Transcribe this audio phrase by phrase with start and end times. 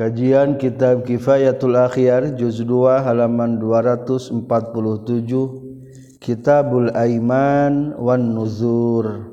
[0.00, 4.40] Kajian Kitab Kifayatul Akhyar juz 2 halaman 247
[6.16, 9.28] Kitabul Aiman wan Nuzur.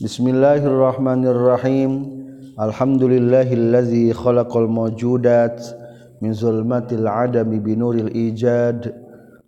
[0.00, 2.08] Bismillahirrahmanirrahim.
[2.56, 5.60] Alhamdulillahillazi khalaqal mawjudat
[6.24, 8.96] min zulmatil adami binuril ijad.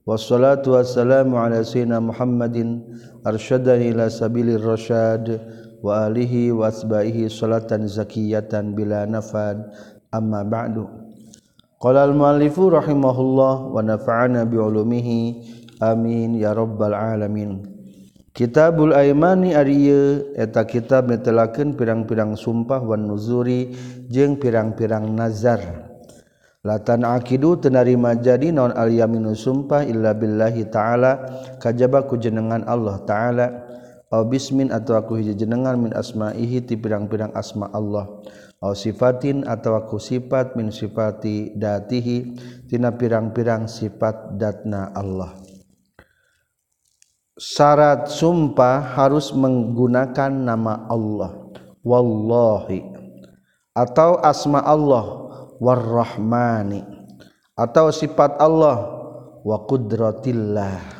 [0.04, 2.84] Wassalatu wassalamu ala sayyidina Muhammadin
[3.24, 5.40] arsyadani ila sabilir rasyad
[5.80, 9.64] wa alihi wa asbahihi salatan zakiyatan bila nafad
[10.12, 10.88] amma ba'du.
[11.78, 15.18] Qala al muallifu rahimahullah wa nafa'ana bi ulumihi
[15.78, 17.62] amin ya rabbal alamin.
[18.34, 19.90] Kitabul aimani ari
[20.38, 23.74] eta kitab netelakeun pirang-pirang sumpah wan nuzuri
[24.10, 25.90] jeung pirang-pirang nazar.
[26.66, 31.12] Latan akidu tenarima jadi non al yaminu sumpah illa billahi ta'ala
[31.62, 33.46] kajaba ku jenengan Allah ta'ala.
[34.08, 38.08] Au bismin atau aku hiji jenengan min asma'ihi ti pirang-pirang asma Allah.
[38.74, 42.34] Sifatin atau aku sifat min sifati datihi
[42.66, 45.38] tina pirang-pirang sifat datna Allah.
[47.38, 51.38] Syarat sumpah harus menggunakan nama Allah.
[51.86, 52.82] Wallahi.
[53.78, 55.06] Atau asma Allah
[55.62, 56.82] warrahmani.
[57.54, 58.90] Atau sifat Allah
[59.46, 60.97] wa qudratillah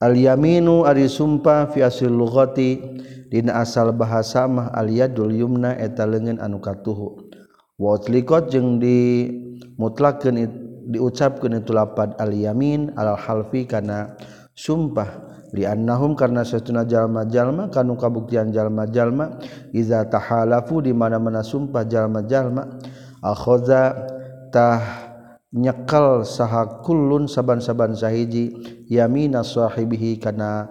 [0.00, 2.80] Al-yaminu ari sumpah fi asil lughati
[3.28, 7.28] dina asal bahasa mah al-yadul yumna eta leungeun anu katuhu.
[7.76, 9.28] Wa utliqat jeung di
[9.76, 10.40] mutlakeun
[10.88, 14.16] diucapkeun itu lapad al-yamin alal halfi kana
[14.56, 19.36] sumpah li annahum karna satuna jalma-jalma kanu kabuktian jalma-jalma
[19.76, 22.80] iza tahalafu di mana-mana sumpah jalma-jalma
[23.20, 24.00] akhadha
[24.48, 25.09] tah
[25.50, 28.54] nyekal saha kullun saban-saban sahiji
[28.86, 30.70] yamina sahibihi kana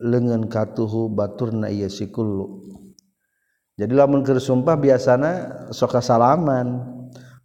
[0.00, 2.64] lengan katuhu baturna iya si kullu.
[3.74, 5.30] Jadi lamun keur sumpah biasana
[5.74, 6.78] sok salaman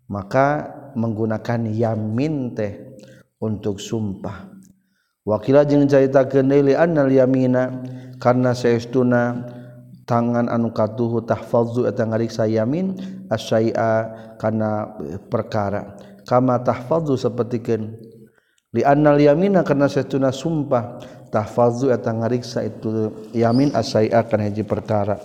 [0.08, 2.98] maka menggunakan yamin teh
[3.42, 4.50] untuk sumpah.
[5.26, 7.86] Wakila jeung caritakeun deui annal yamina
[8.18, 9.46] karena saestuna
[10.10, 12.98] tangan anu katuhu tahfazu eta ngariksa yamin
[13.30, 13.92] asyai'a
[14.42, 14.98] kana
[15.30, 16.09] perkara.
[16.30, 17.98] Kama tahfazu sapertikeun
[18.78, 25.18] li annal yamina karna saestuna sumpah tahfazu eta ngariksa itu yamin asai'a kana hiji perkara.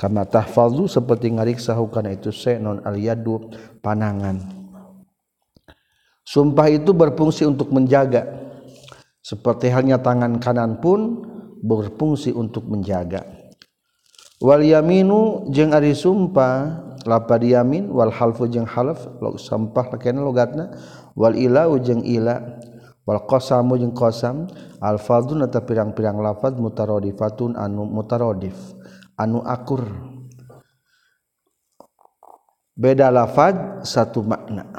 [0.00, 3.52] Kama tahfazu seperti ngariksa hukana itu se non al yadu
[3.84, 4.40] panangan.
[6.24, 8.24] Sumpah itu berfungsi untuk menjaga.
[9.20, 11.20] Seperti halnya tangan kanan pun
[11.60, 13.28] berfungsi untuk menjaga.
[14.40, 20.70] Wal yaminu jeung ari sumpah lapar yamin wal halfu jeung halaf lo sampah lakian logatna.
[21.18, 22.62] Wal ila jeung ila
[23.02, 24.46] wal qasamu jeung qasam
[24.78, 28.54] al fadun eta pirang-pirang lafaz mutarodifatun anu mutarodif
[29.18, 29.82] anu akur.
[32.78, 34.70] Beda lafaz satu makna.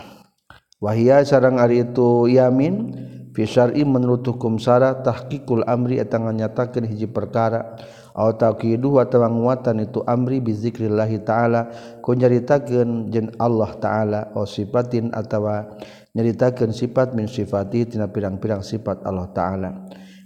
[0.81, 2.89] Wahia sarang ari itu yamin
[3.37, 7.77] fi syar'i menurut hukum syara tahqiqul amri eta nganyatakeun hiji perkara.
[8.11, 11.71] Atau tauqidu atawa nguatan itu amri bi zikrillah taala.
[12.03, 15.67] Ku nyaritakeun jeung Allah taala au sifatin atawa
[16.15, 19.69] nyaritakeun sifat min sifati tina pirang-pirang sifat Allah taala.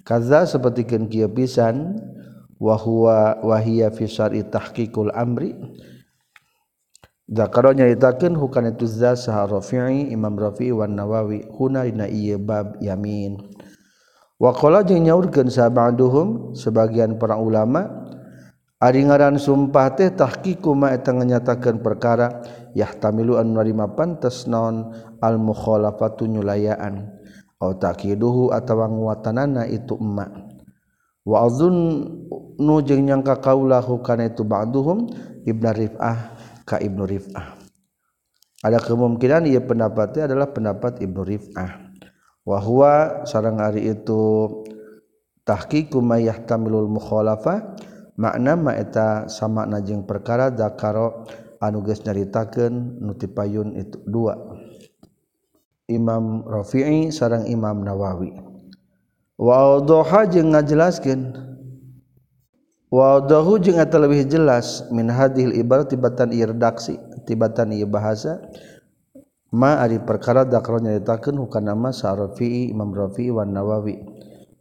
[0.05, 1.97] Kaza sapertikeun kieu pisan
[2.61, 5.53] wa huwa wa hiya fi syar'i tahqiqul amri.
[7.25, 9.17] Zakaro nyaritakeun hukana itu za
[10.13, 11.49] Imam Rafi'i wan Nawawi.
[11.57, 13.54] Huna dina ieu bab yamin
[14.41, 18.07] wakola jeung nyaurkeun sabanduhum sebagian para ulama
[18.81, 22.43] ari ngaran sumpah teh tahqiqu ma eta nyatakeun perkara
[22.75, 24.91] yahtamilu anu narima pantes naon
[25.23, 27.15] al mukhalafatu nyulayaan
[27.63, 30.27] au taqiduhu atawa nguatanana itu emma.
[31.25, 32.05] Wa azun
[32.61, 35.09] nu jeung nyangka kaulahu kana itu ba'duhum
[35.41, 37.57] ibnu rifah ka ibnu rifah.
[38.61, 41.84] Ada kemungkinan ia pendapatnya adalah pendapat ibnu rifah.
[42.45, 44.47] wahwa sarang hari itu
[45.43, 47.75] tahqiqu ma yahtamilul mukhalafah
[48.15, 51.25] makna ma eta sama najeng perkara zakaro
[51.59, 54.37] anu geus nyaritakeun nu payun itu dua.
[55.85, 58.33] Imam Rafi'i sarang Imam Nawawi.
[59.37, 61.37] Wa awdaha jeung ngajelaskeun.
[62.89, 68.41] Wa awdahu jeung eta leuwih jelas min hadhil ibarat tibatan ieu redaksi tibatan ieu bahasa
[69.55, 73.95] ma ari perkara dakro nyaritakeun hukana ma sa Rafi'i Imam Rafi'i wan Nawawi.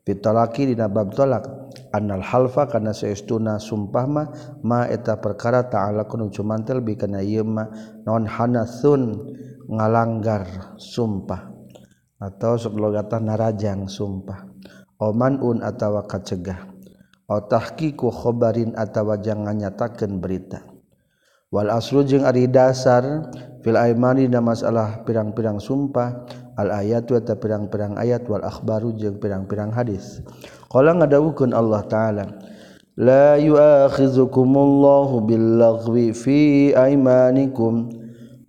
[0.07, 1.49] Pitalaki dina bab talak
[1.91, 4.23] annal halfa kana saestuna sumpah ma
[4.63, 7.67] ma eta perkara ta'ala kun cumantel bi kana ieu ma
[8.07, 9.17] non hanasun
[9.67, 11.51] ngalanggar sumpah
[12.21, 14.47] atau sekelogatan narajang sumpah.
[15.03, 16.71] Oman un atawa kacegah.
[17.25, 20.74] Atau tahkiku khobarin atawa jangan nyatakeun berita.
[21.55, 23.31] Wal asrujeng ari dasar
[23.63, 26.27] filmani dan masalah pirang-pirang sumpah
[26.59, 30.19] al-ayat atau pirang-pirang ayat Wal akbaru jeung pirang-pirang hadis.
[30.67, 32.27] Kalau ngadawukeun Allah taala
[32.99, 37.91] la yu'akhizukumullahu billaghwi fi aymanikum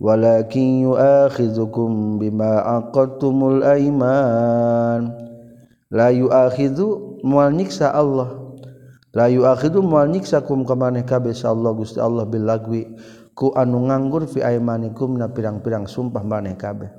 [0.02, 5.14] walakin yu'akhizukum bima aqadtumul ayman
[5.94, 8.45] la yu'akhizu mual nyiksa Allah
[9.16, 12.84] layu akhidu moal nyiksa kum ka kabeh Allah Gusti Allah bil lagwi
[13.32, 16.92] ku anu nganggur fi aimanikum na pirang-pirang sumpah maneh kabeh.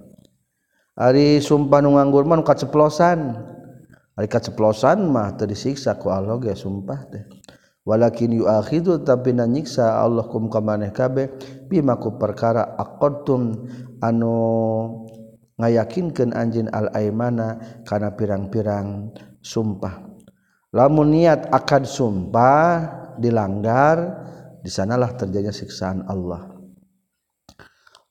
[0.98, 3.38] Ari sumpah nu nganggur man kaceplosan.
[4.18, 7.26] Ari kaceplosan mah teu disiksa ku Allah ge sumpah teh.
[7.86, 10.60] Walakin yuakhidu tapi na nyiksa Allah kum ka
[10.90, 11.38] kabeh
[11.70, 13.70] bima ku perkara aqadtum
[14.02, 14.36] anu
[15.62, 19.14] ngayakinkeun anjeun al aimana kana pirang-pirang
[19.46, 20.07] sumpah.
[20.78, 22.70] Lamun niat akan sumpah
[23.18, 23.98] dilanggar
[24.62, 26.54] di sanalah terjadinya siksaan Allah.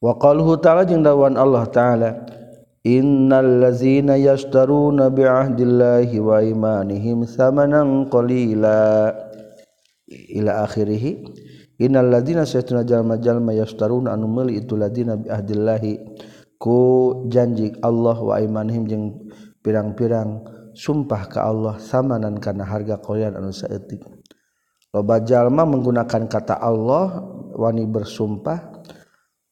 [0.02, 2.10] Wa qaluhu ta'ala jeung dawan Allah ta'ala
[2.82, 9.14] innal ladzina yashtaruna bi ahdillahi wa imanihim thamanan qalila.
[10.06, 11.22] Ila akhirih
[11.82, 15.98] innal ladzina saytuna jalma-jalma yashtaruna anu meuli itu ladzina bi ahdillahi
[16.62, 16.78] ku
[17.26, 19.06] janji Allah wa imanihim jeung
[19.66, 24.05] pirang-pirang sumpah ke Allah samanan karena harga koyan anu saeutik.
[24.93, 27.25] Loba jalma menggunakan kata Allah
[27.56, 28.84] wani bersumpah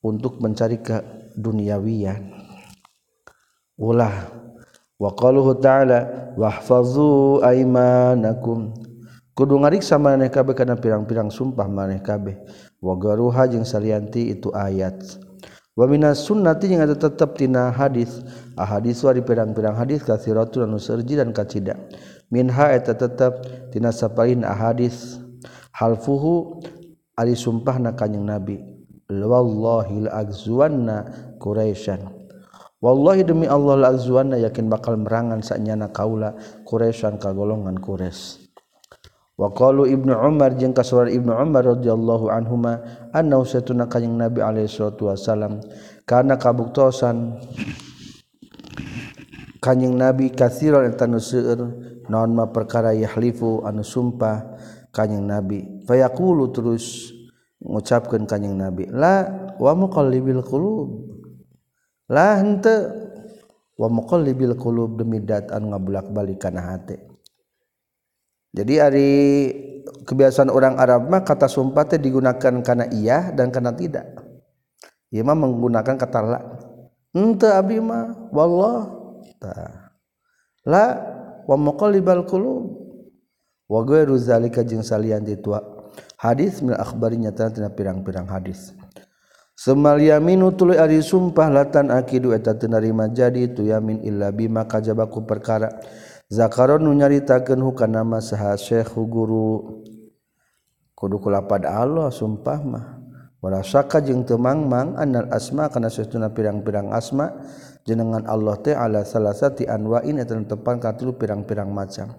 [0.04, 1.00] untuk mencari ke
[1.32, 2.28] duniawian.
[3.80, 4.30] Ulah
[5.00, 8.70] wa qaluhu ta'ala wahfazu aimanakum
[9.34, 12.38] kudu ngariksa maneh kabeh kana pirang-pirang sumpah maneh kabeh.
[12.78, 15.23] Wa garuha jeung salianti itu ayat.
[15.74, 18.22] Wamina sunnati yang ada tetap tina hadis.
[18.54, 21.74] Ah hadis wari pirang-pirang hadis kasiratu dan userji dan kacida
[22.30, 23.42] minha eta tetap
[23.74, 25.18] tina sapain ah hadis.
[25.74, 26.62] Halfuhu
[27.18, 28.62] ari sumpah na kanjeng nabi.
[29.10, 31.10] Wallahi azwanna
[31.42, 32.06] quraisyan.
[32.78, 38.43] Wallahi demi Allah azwanna yakin bakal merangan saknyana kaula quraisyan ka golongan quraisy.
[39.34, 45.10] Waqalu Ibnu Umar jeung kasuran Ibnu Umar radhiyallahu anhuma annahu usatuna kanjing Nabi alaihi salatu
[45.10, 45.58] wasalam
[46.06, 47.42] kana kabuktosan.
[49.58, 51.66] Kanjing Nabi katsiran eta nu seueur
[52.06, 54.54] naon ma perkara yahlifu anu sumpah
[54.94, 55.82] kanjing Nabi.
[55.82, 57.10] Fayaqulu terus
[57.58, 59.26] ngucapkeun kanjing Nabi la
[59.58, 61.10] wa muqallibil qulub.
[62.06, 63.02] La henteu.
[63.74, 67.13] Wa muqallibil qulub demi dat anu ngabulak-balik kana hate.
[68.54, 69.10] Jadi hari
[70.06, 74.06] kebiasaan orang Arab mah kata sumpah digunakan karena iya dan karena tidak.
[75.10, 76.40] Ia mah menggunakan kata la.
[77.10, 78.94] Ente abi mah wallah.
[79.42, 79.90] Ta.
[80.62, 80.84] La
[81.50, 82.78] wa muqallibal qulub.
[83.66, 85.50] Wa ghairu zalika jeung salian itu
[86.20, 88.70] hadis min akhbari nyata tina pirang-pirang hadis.
[89.54, 94.66] Semal yaminu tuluy ari sumpah latan akidu eta teu narima jadi tu yamin illa bima
[94.66, 95.70] kajabaku perkara
[96.30, 99.82] zakaron nu nyaritakeun hukana nama saha syekh guru.
[100.94, 102.86] Kudu kulapad Allah sumpah mah.
[103.44, 107.28] Wala syakka jeung teu mangmang annal asma kana saestuna pirang-pirang asma
[107.84, 112.16] jenengan Allah teh ala salasati anwa'in eta tepan katilu pirang-pirang macam.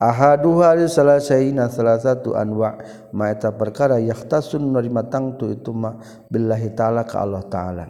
[0.00, 2.80] Ahaduha li salasaina salasatu anwa.
[3.12, 6.00] Ma eta perkara yahtasun narima tangtu itu mah
[6.32, 7.84] billahi taala ka Allah taala.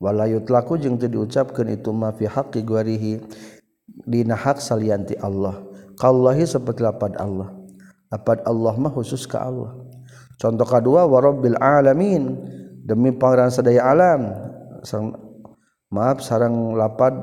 [0.00, 3.12] Wala yutlaku jeung teu diucapkeun itu mah fi haqqi gwarihi
[4.04, 5.64] dina hak salianti Allah.
[5.96, 7.48] Kallahi seperti lapad Allah.
[8.12, 9.72] Lapad Allah mah khusus ka Allah.
[10.36, 12.36] Contoh kedua warabbil alamin.
[12.84, 14.30] Demi pangeran sadaya alam.
[14.84, 15.16] Sarang,
[15.88, 17.16] maaf sarang lapad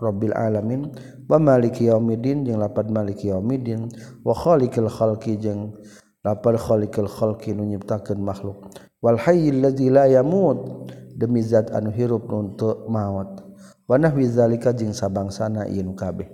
[0.00, 0.88] rabbil alamin.
[1.28, 3.92] Wa maliki yaumiddin jeung lapad maliki yaumiddin.
[4.24, 5.76] Wa khaliqil khalqi jeung
[6.24, 8.72] lapad khaliqil khalqi nu nyiptakeun makhluk.
[9.04, 10.88] Wal hayyil ladzi la yamut.
[11.14, 13.53] Demi zat anu hirup nu teu maot
[13.84, 16.32] Wanah wizalika jeung sabangsana ieu kabeh.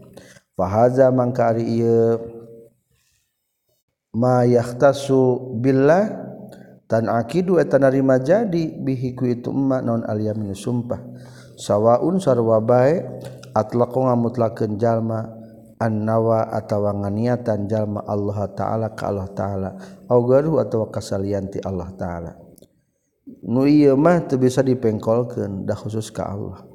[0.54, 2.22] Fahaza mangka ari ieu
[4.14, 6.30] ma yahtasu billah
[6.86, 10.22] tan akidu eta narima jadi bihi ku itu emma non al
[10.54, 11.02] sumpah.
[11.58, 13.02] Sawaun sarwa bae
[13.50, 15.26] atlaqo ngamutlakeun jalma
[15.82, 19.70] annawa atawa nganiatan jalma Allah taala ka Allah taala
[20.06, 22.32] au garu atawa kasalian ti Allah taala.
[23.42, 26.69] Nu ieu mah teu bisa dipengkolkeun da khusus ka Allah.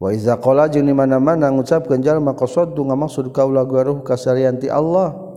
[0.00, 0.40] Waiza
[0.72, 5.36] jeung di mana-mana ngucapkeun jalma qasadu ngamaksud kaula garuh kasarianti Allah.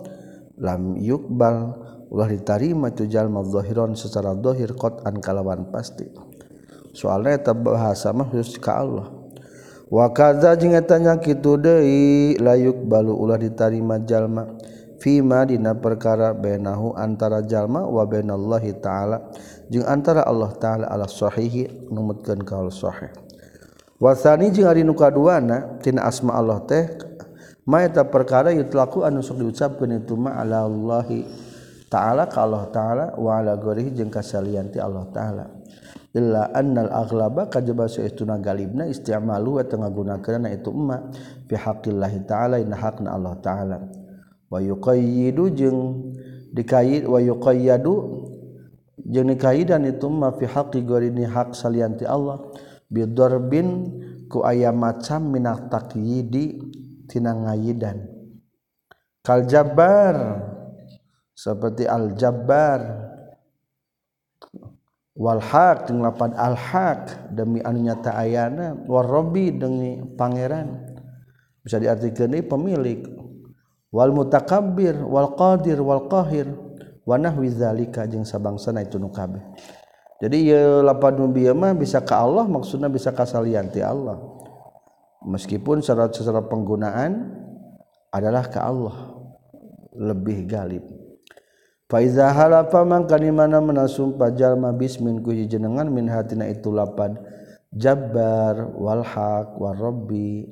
[0.55, 1.75] Lam yukbal
[2.07, 6.07] ulah diterima itu jalma zahiron secara zahir qatan kalawan pasti.
[6.95, 9.11] Soalnya eta bahasa mah khusus ka Allah.
[9.91, 14.47] Wa kadza jeung eta nya kitu deui la yukbalu ulah diterima jalma
[14.95, 19.27] fima dina perkara bainahu antara jalma wa bainallahi taala.
[19.73, 23.22] Antara Allah ta'ala Allahshohihi numutkan kalauhi
[24.03, 26.91] wasani jeung ari nu kaduana tina asma Allah teh
[27.63, 31.23] ma eta perkara yutlaku anu sok diucapkeun itu ma ala Allahi
[31.87, 35.45] ta'ala ka Allah ta'ala wa ala ghairihi jeung kasalian ti Allah ta'ala.
[36.13, 40.99] Illa annal aghlaba kajaba saestuna galibna isti'malu wa tengagunakeunna itu ma
[41.47, 43.77] fi haqqillahi ta'ala inna haqna Allah ta'ala.
[44.51, 45.79] Wa yuqayyidu jeung
[46.51, 47.93] dikait wa yuqayyadu
[49.05, 52.41] jeung dikaidan itu ma fi haqqi ghairihi hak salian ti Allah.
[52.41, 53.67] ta'ala bidarbin
[54.27, 56.59] ku aya macam minat takyidi
[57.07, 58.03] tina ngayidan
[59.21, 60.41] kal jabbar
[61.33, 63.03] seperti al jabbar
[65.13, 70.89] Walhaq lapan alhaq demi anunya taayana warrobi demi pangeran.
[71.61, 73.05] Bisa diartikan ini pemilik.
[73.93, 76.49] Wal mutakabir wal qadir wal qahir.
[77.05, 79.43] Wanah wizalika jeung sabangsana itu nu kabeh
[80.21, 80.53] jadi
[80.85, 84.21] lapan nubiamah bisa ke Allah maksudnya bisa kasalianti Allah.
[85.23, 87.31] Meskipun secara-secara penggunaan
[88.11, 89.15] adalah ke Allah.
[89.93, 90.83] Lebih galib.
[91.87, 97.13] Faiza halafa mangka di mana menasumpah jalma bismin ku jenengan min hatina itu lapan
[97.69, 100.47] jabbar wal haq war rabbi.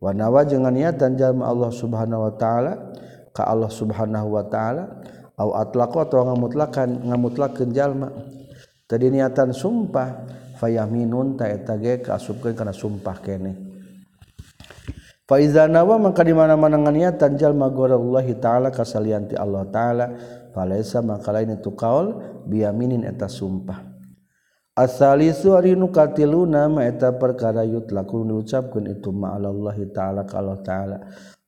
[0.00, 2.72] Wa nawa jangan niatan jalma Allah subhanahu wa taala
[3.36, 5.02] ka Allah subhanahu wa taala
[5.36, 8.08] au atlaqa atau ngamutlakan ngamutlakeun jalma
[8.88, 10.42] tadi niatan sumpah.
[10.54, 13.58] Fayaminun ta eta ge kaasupkeun kana sumpah keneh
[15.24, 20.06] Faiza nawa maka di mana-mana nganiatan jalma Allah taala kasalianti Allah taala
[20.52, 23.88] falaisa maka lain itu kaul biyaminin eta sumpah.
[24.76, 30.60] Asalisu ari nu katiluna ma eta perkara yutlaku diucapkeun itu ma Allah taala ka Allah
[30.60, 30.96] taala.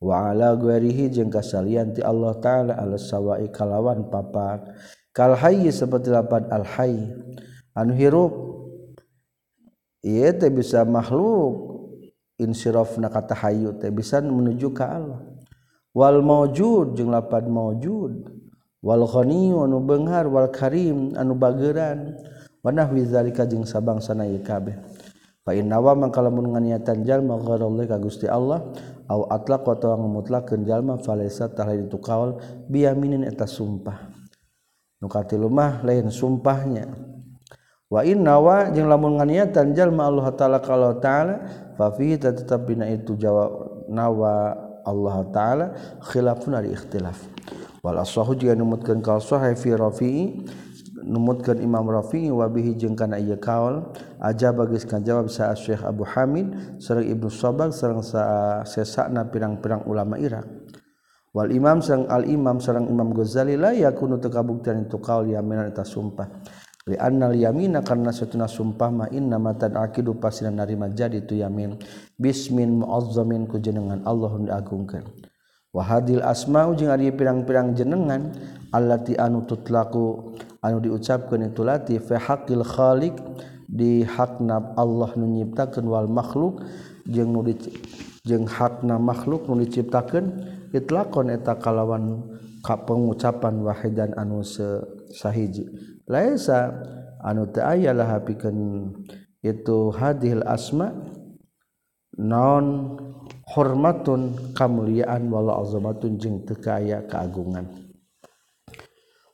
[0.01, 4.73] Wa ala ghairihi jeung kasalianti Allah taala ala sawai kalawan papak
[5.17, 7.09] kalhayi seperti lapan alhayi
[7.73, 8.33] anu hirup.
[10.05, 11.73] Ieu teh bisa makhluk.
[12.37, 15.25] Insiraf na kata hayu teh bisa menuju ke Allah.
[15.97, 18.29] Wal maujud jeung lapan maujud
[18.85, 22.13] wal ghani anu beunghar wal karim anu bageran.
[22.61, 24.77] Wa nahwi zalika jeung sabangsana ieu kabeh.
[25.47, 28.67] Fa inna wa mangkalamun nganiatan jalma gharallahu ka Gusti Allah
[29.09, 32.37] au atlaq wa tawa ngamutlakeun jalma falaisa tahal itu kaul
[32.69, 34.16] biyaminin eta sumpah.
[35.03, 36.89] nukati lumah lain sumpahnya.
[37.87, 41.47] Wa innawa jeung lamun nganiatan jalma Allah taala kalau taala
[41.79, 45.67] fa fi tetap bina itu jawab nawa Allah taala
[46.03, 47.23] khilafun ari ikhtilaf.
[47.87, 50.43] Wal aswahu jeung numutkeun kaul sahih fi rafi'i
[51.07, 55.87] numutkeun Imam Rafi'i wa bihi jeung kana ieu kaul aja bagis kan jawab sa Syekh
[55.87, 56.51] Abu Hamid
[56.83, 60.66] sareng Ibnu Sabag sareng sa sesakna pirang-pirang ulama Irak.
[61.37, 65.69] Wal Imam sang Al Imam sareng Imam Ghazali la yakunu teu kabuktian itu qaul yaminan
[65.69, 66.33] eta sumpah.
[66.89, 71.77] Li annal yamina karena satuna sumpah ma inna matan akidu pasina narima jadi tu yamin
[72.17, 75.05] bismin muazzamin ku jenengan Allah diagungkeun.
[75.77, 78.33] Wa hadil asma'u jeung ari pirang-pirang jenengan
[78.73, 80.33] allati anu tutlaku
[80.65, 83.13] anu diucapkeun itu lati fi haqqil khaliq
[83.69, 86.65] di hakna Allah nu nyiptakeun wal makhluk
[87.05, 87.45] jeung nu
[88.25, 92.27] jeung hakna makhluk nu diciptakeun itlakon eta kalawan
[92.65, 94.43] ka pengucapan wahidan anu
[95.13, 95.67] sahiji.
[96.07, 96.71] Laisa
[97.23, 98.91] anu teu aya lah pikeun
[99.43, 100.95] itu hadhil asma
[102.19, 102.97] non
[103.47, 107.67] hormatun kamuliaan wala azamatun jeung teu aya keagungan.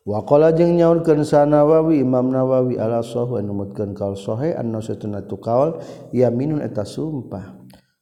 [0.02, 4.74] Wakola jeung nyaurkeun sana wawi Imam Nawawi ala sahwa numutkeun kaul sohe an
[5.30, 5.78] tu kaul
[6.10, 7.54] ya minun eta sumpah.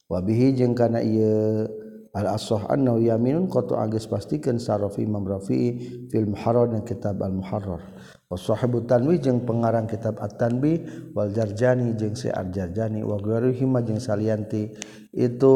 [0.09, 1.69] Wa bihi jeung kana ieu
[2.15, 7.83] al-asoh annahu yaminun qatu agis pastikeun sarafi Imam Rafi'i fil Muharrar dan kitab al-Muharrar.
[8.31, 13.19] Wa tanwi tanwih jeung pengarang kitab at tanbi wal jarjani jeung si ar jarjani wa
[13.19, 14.71] ghairihi ma jeung salianti.
[15.11, 15.55] Itu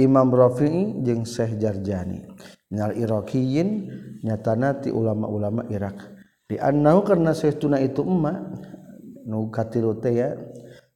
[0.00, 2.24] Imam Rafi'i jeung Syekh Jarjani.
[2.72, 3.68] Minal iraqiyin
[4.24, 6.00] nyatana ti ulama-ulama Irak.
[6.48, 8.52] Di annahu karena saytuna itu emma
[9.28, 10.32] nu katilu teh ya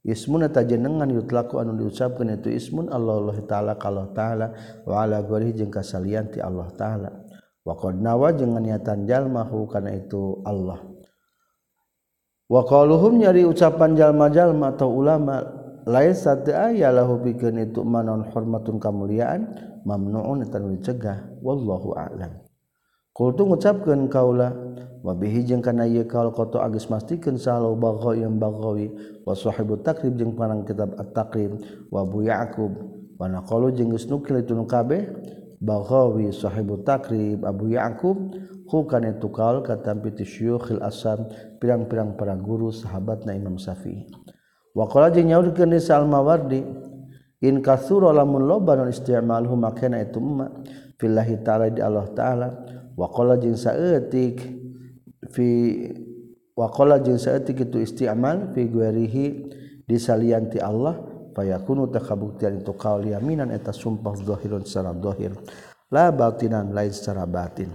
[0.09, 4.57] ismun eta jenengan yutlaku anu diucapkeun itu ismun Allah Allah taala kalau taala
[4.89, 7.13] wa ala ghairi jeung kasalian ti Allah taala.
[7.61, 10.81] Wa qad nawa jeung niatan jalma hu kana itu Allah.
[12.49, 15.45] Wa qaluhum nyari ucapan jalma-jalma atau ulama
[15.85, 19.53] lain satu aya lahu itu manon hormatun kamuliaan
[19.85, 21.29] mamnuun eta dicegah.
[21.45, 22.48] Wallahu a'lam.
[23.19, 24.55] Kultu ngucapkan kaulah
[25.03, 28.95] wabihi jeung kana ieu kaul qata agus mastikeun salau bagho yang baghawi.
[29.27, 31.59] Wa sahibu takrib jeung panang kitab at-taqrib.
[31.91, 32.79] Wa bu yaqub
[33.19, 35.11] wa naqalu jeung geus nukil itu nu kabeh
[35.59, 37.43] baghawi sahibu takrib.
[37.43, 38.39] Abu yaqub
[38.71, 41.27] hu kana tu kaul katampi ti syuyukhil asam
[41.59, 44.07] pirang-pirang para guru sahabatna Imam Syafi'i.
[44.79, 46.63] Wa qala jeung nyaurkeun di Salmawardi
[47.43, 50.47] in kasura lamun loba non istimalhu makana itu ma
[51.03, 52.78] fillahi ta'ala di Allah ta'ala.
[52.99, 54.43] wakola jeung saetik
[55.31, 55.49] fi
[56.59, 59.27] wakola jeung saetik itu isti'mal fi guerihi
[59.87, 60.99] disalianti Allah
[61.39, 65.31] fayakunu takabuktian itu kaul yaminan eta sumpah zahirun secara zahir
[65.95, 67.71] la batinan lain secara batin.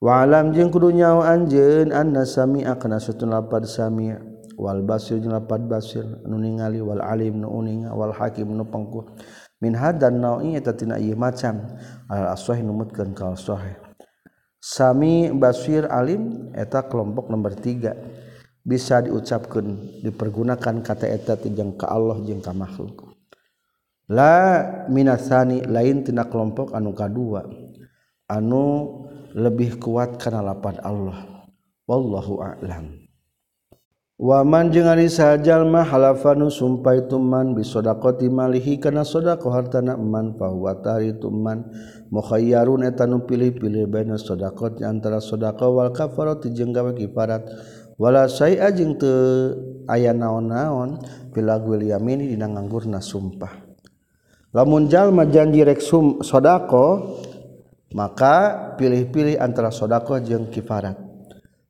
[0.00, 4.14] Wa alam jeung kudu nyawa anjeun anna sami'a kana satun lapad sami
[4.56, 9.04] wal basir jeung lapad basir nu ningali wal alim nu uninga wal hakim nu pengkuh
[9.60, 11.60] min hadan nau'i eta tina ieu macam
[12.08, 13.89] al aswah numutkeun kaul sahih
[14.60, 17.96] Sami Basir Alim eta kelompok nomor tiga.
[18.60, 19.64] Bisa diucapkan
[20.04, 23.16] dipergunakan kata eta tijang ke Allah jeung ka makhluk.
[24.12, 24.60] La
[24.92, 27.48] minasani lain tina kelompok anu kadua.
[28.28, 29.00] Anu
[29.32, 31.48] lebih kuat kana lapan Allah.
[31.88, 32.99] Wallahu a'lam.
[34.20, 41.16] waman jeung ari sajalma halafanu sumpai tuman bisodaqoti malihi kana sodaqo hartana eman fahuwa tari
[41.16, 41.64] tuman
[42.12, 47.48] mukhayyarun eta nu pilih-pilih baina sodaqot antara sodaqo wal kafarati jeung gawe kifarat.
[48.00, 51.00] Wala saya jeung teu aya naon-naon
[51.36, 53.56] filagwil yamini dina nganggurna sumpah.
[54.56, 57.16] Lamun jalma janji rek sum sodaqo
[57.96, 60.96] maka pilih-pilih antara sodaqo jeung kifarat.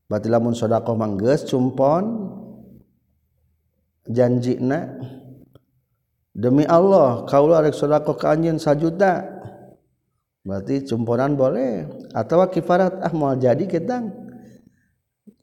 [0.07, 2.30] Berarti lamun sodaqo mangges cumpon
[4.11, 4.99] janjina
[6.35, 9.25] demi Allah kaulah arek sodako ke anjeun sajuta
[10.43, 11.87] berarti cumporan boleh.
[12.11, 14.03] Atau kifarat ah mau jadi kita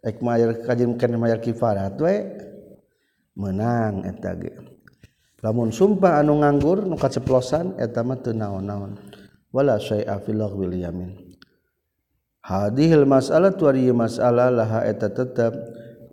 [0.04, 2.16] ek mayar kajim kan mayar kifarat we.
[3.38, 4.52] Menang eta ge.
[5.46, 8.98] Lamun sumpah anu nganggur nu kaceplosan eta mah teu naon-naon.
[9.54, 11.28] Wala syai'a fil laghwil yamin
[12.48, 15.52] hadhil mas'alatu wa masalah laha eta tetap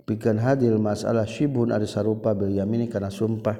[0.04, 3.56] bikin hadil masalah syibun ada sarupa bil yamini kana sumpah.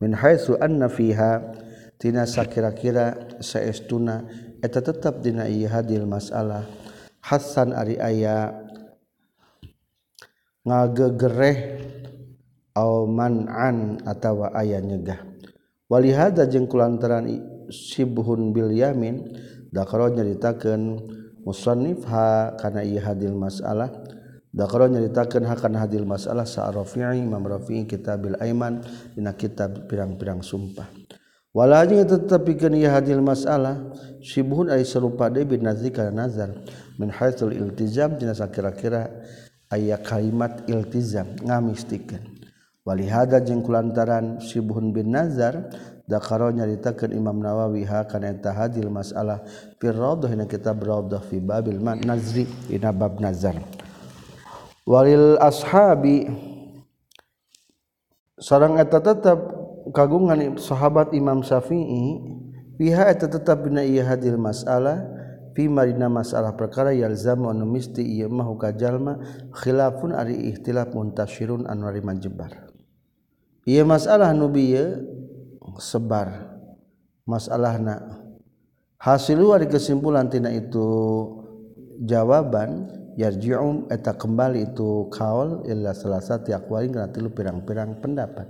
[0.00, 1.54] Min haitsu anna fiha
[2.00, 4.26] tina sakira-kira saestuna
[4.58, 6.66] eta tetap dina ieu hadil masalah.
[7.22, 8.50] Hasan ari aya
[10.66, 11.58] ngagegereh
[12.74, 15.22] au man'an atawa aya nyegah.
[15.86, 17.28] Wali hadza jeung kulantaran
[17.68, 19.38] syibhun bil yamin
[19.70, 20.98] dakro nyeritakeun
[21.46, 23.92] musannif ha kana ieu hadil masalah.
[24.52, 28.84] Dakaro nyaritakeun hakan hadil masalah sa Rafi'i Imam Rafi'i Kitabil Aiman
[29.16, 30.92] dina kitab pirang-pirang sumpah.
[31.56, 33.80] Wala jeung tetepikeun ieu hadil masalah
[34.20, 36.52] sibhun ay sarupa deui bin nazri kana nazar
[37.00, 39.08] min haitsul iltizam dina sakira-kira
[39.72, 42.20] aya kalimat iltizam ngamistikeun.
[42.84, 45.72] Walihada jeung kulantaran sibhun bin nazar
[46.04, 49.40] dakaro nyaritakeun Imam Nawawi ha kana eta hadil masalah
[49.80, 53.56] fi Radhah dina kitab Radhah fi babil man nazri dina bab nazar.
[54.86, 56.26] walil ashabi.
[58.42, 59.38] Sarang eta tetap
[59.94, 62.18] kagungan sahabat Imam Syafi'i
[62.74, 64.98] pihak eta tetap bina ieu hadil masalah
[65.54, 69.22] fi marina masalah perkara yalzamu anu misti ieu mah kajalma
[69.54, 72.72] khilafun ari ikhtilaf muntashirun anu ari manjebar
[73.62, 74.50] ieu masalah nu
[75.78, 76.58] sebar
[77.26, 78.18] masalahna.
[78.98, 80.86] Hasil ari kesimpulan tina itu
[82.06, 88.48] jawaban yarji'un eta kembali itu kaul illa salasa tiak waring kana tilu pirang-pirang pendapat.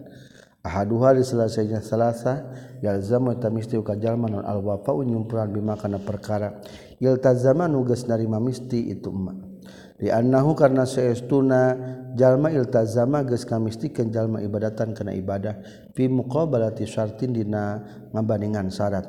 [0.62, 2.46] Ahaduha di selesainya salasa
[2.78, 4.62] yalzamu eta misti ka jalma non al
[5.02, 6.62] nyumpuran bima kana perkara.
[7.02, 9.50] Iltazama nugas narima misti itu emak.
[9.98, 11.74] Di annahu karena seestuna
[12.14, 15.62] jalma iltazama geus kamistikeun jalma ibadatan kana ibadah
[15.94, 17.82] fi muqabalati syartin dina
[18.14, 19.06] ngabandingan syarat.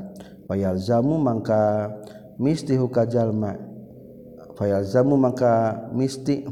[0.50, 1.94] Wa yalzamu mangka
[2.42, 3.73] misti huka jalma
[4.56, 6.46] fayalzamu mangka misti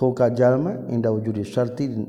[0.00, 2.06] huka jalma inda wujudi syartin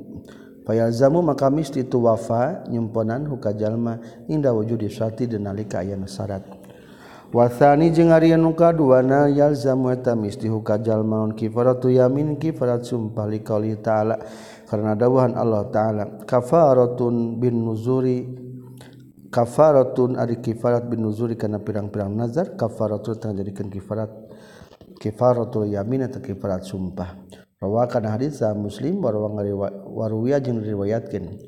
[0.66, 6.66] fayalzamu maka misti itu wafa nyumponan huka jalma inda wujudi syarti denalika aya syarat
[7.36, 13.44] Watani jeung ari anu kaduana yalzamu eta misti hukajal maun kifaratu yamin kifarat sumpah li
[13.44, 14.16] qauli ta'ala.
[14.64, 18.24] Karena dawuhan Allah ta'ala kafaratun bin nuzuri
[19.36, 24.25] kafaratun ari kifarat bin nuzuri kana pirang-pirang nazar kafaratun tang jadikeun kifarat
[24.98, 27.16] kifaratul yamin eta kifarat sumpah.
[27.62, 29.32] Rawakan hadis muslim warwa
[29.88, 31.40] waruwiya jeung riwayatkeun.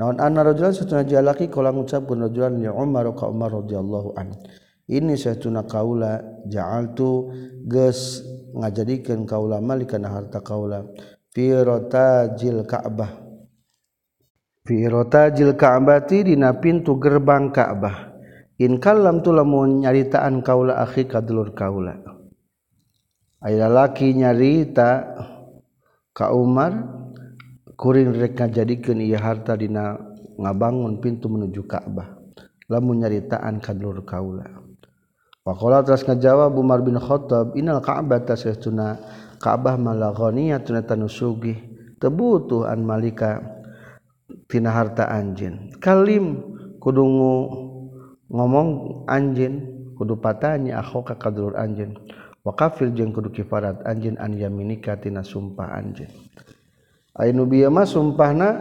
[0.00, 4.40] Naon anna rajulan satuna jalaki kala ngucapkeun rajulan ya Umar ka Umar radhiyallahu anhu
[4.90, 7.30] ini saya tuna kaula ja'altu
[7.68, 10.88] geus ngajadikeun kaula malikana harta kaula
[11.30, 13.12] fi rotajil ka'bah.
[14.64, 18.10] Fi rotajil ka'bati dina pintu gerbang ka'bah.
[18.56, 22.19] Inkallam tu lamun nyaritaan kaula akhi ka dulur kaula
[23.40, 25.16] aya lalaki nyarita
[26.12, 26.76] ka Umar
[27.76, 29.96] kuring reka jadikan ia harta dina
[30.40, 32.16] ngabangun pintu menuju Ka'bah.
[32.70, 34.46] Lamun nyaritaan kanur kaula.
[35.40, 39.00] Pakola terus ngejawab Umar bin Khattab inal Ka'bah tasestuna
[39.40, 41.56] Ka'bah malaghaniyatun tunatan nusugi
[42.00, 43.40] tebutuh an malika
[44.48, 46.40] tina harta anjin kalim
[46.80, 47.48] kudungu
[48.32, 48.68] ngomong
[49.08, 51.96] anjin kudu patanya akhoka kadulur anjin
[52.50, 56.10] wa kafir jeung kudu kifarat anjin an yaminika tina sumpah anjin.
[57.14, 58.58] Anu bieu mah sumpahna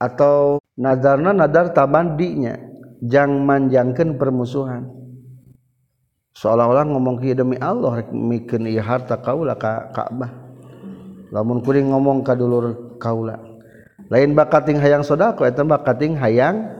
[0.00, 2.56] atau nadarna nadar tabandinya
[3.04, 4.88] jang manjangkeun permusuhan.
[6.32, 10.32] Seolah-olah ngomong kieu demi Allah rek mikeun ieu harta kaula ka Ka'bah.
[11.32, 13.36] Lamun kuring ngomong ka dulur kaula.
[14.08, 16.72] Lain bakating hayang sodako eta bakating hayang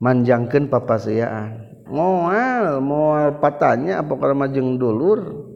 [0.00, 5.48] manjangkan papasaan mual mual patanya apa kalau majeng dulur?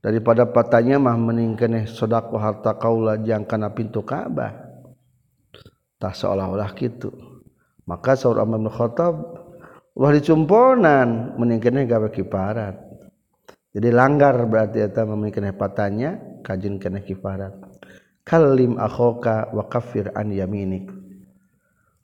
[0.00, 4.54] Daripada patanya mah meningkeneh sodako harta kaula jangkana pintu Ka'bah
[5.98, 7.10] tak seolah-olah gitu
[7.86, 9.14] maka saur Umar bin Khattab
[9.96, 12.76] dicumponan meningkeneh gawe kifarat.
[13.72, 17.54] Jadi langgar berarti eta meningkeneh patanya kajin keneh kifarat.
[18.26, 20.90] Kalim akhoka wa kafir an yaminik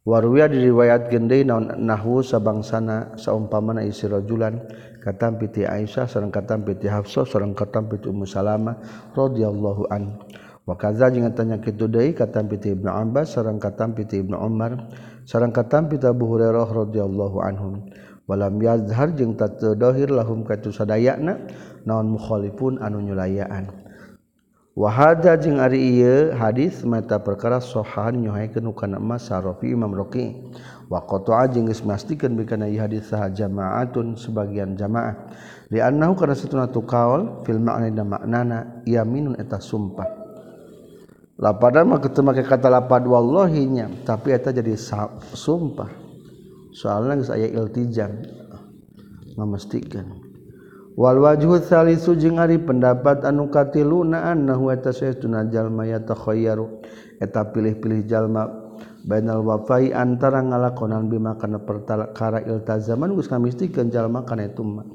[0.03, 4.59] Warwiya diriwayat gende naon nahwu sabangsana saumpamana isi rajulan
[4.99, 8.83] katam piti Aisyah sareng katam piti Hafsah sareng katam piti Ummu Salamah
[9.15, 10.19] radhiyallahu an.
[10.67, 14.91] Wa kadza jeung tanya kitu deui katam piti Ibnu Abbas sareng katam piti Ibnu Umar
[15.23, 17.87] sareng katam piti Abu Hurairah radhiyallahu anhum.
[18.27, 21.47] Walam yazhar jeung tateu dohir lahum katu sadayana
[21.87, 23.82] naon mukhalifun anu nyulayaan.
[24.73, 30.33] Wahada jeung Ari ieu hadis mata perkara sohan nyohaikeun kana emas sarofi Imam Roki.
[30.89, 35.29] Wa qata'a jeung geus mastikeun bikana ieu hadis sah jama'atun sebagian jamaah.
[35.69, 36.81] Li annahu kana satuna tu
[37.45, 38.59] fil ma'na dan maknana
[38.89, 40.09] yaminun eta sumpah.
[41.37, 44.73] Lapada mah kitu make kata lapad wallahi nya tapi eta jadi
[45.37, 45.93] sumpah.
[46.73, 48.25] Soalna geus aya iltijam
[49.37, 50.22] memastikan.
[50.93, 56.85] Walwajhu salisu jeung ari pendapat anu katilu naan nahu eta saestuna jalma yatakhayyaru.
[57.17, 58.51] Eta pilih-pilih jalma
[59.07, 64.87] bainal wafai antara ngalakonan bima kana perkara iltazaman geus ngamistikeun jalma kana eta mah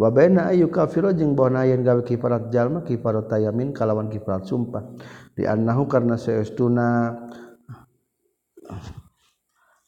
[0.00, 4.96] wa baina ayu kafiro jeung bona yen gawe kifarat jalma kifarat tayamin kalawan kifarat sumpah.
[5.36, 7.16] Di annahu karna saestuna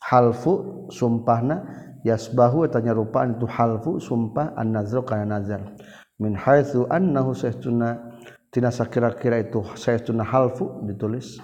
[0.00, 1.56] halfu sumpahna
[2.02, 5.62] yasbahu tanya rupaan tu halfu sumpah an nazar kana nazar.
[6.22, 8.18] Min haitsu annahu sahtuna
[8.54, 11.42] tina sakira-kira itu sahtuna halfu ditulis.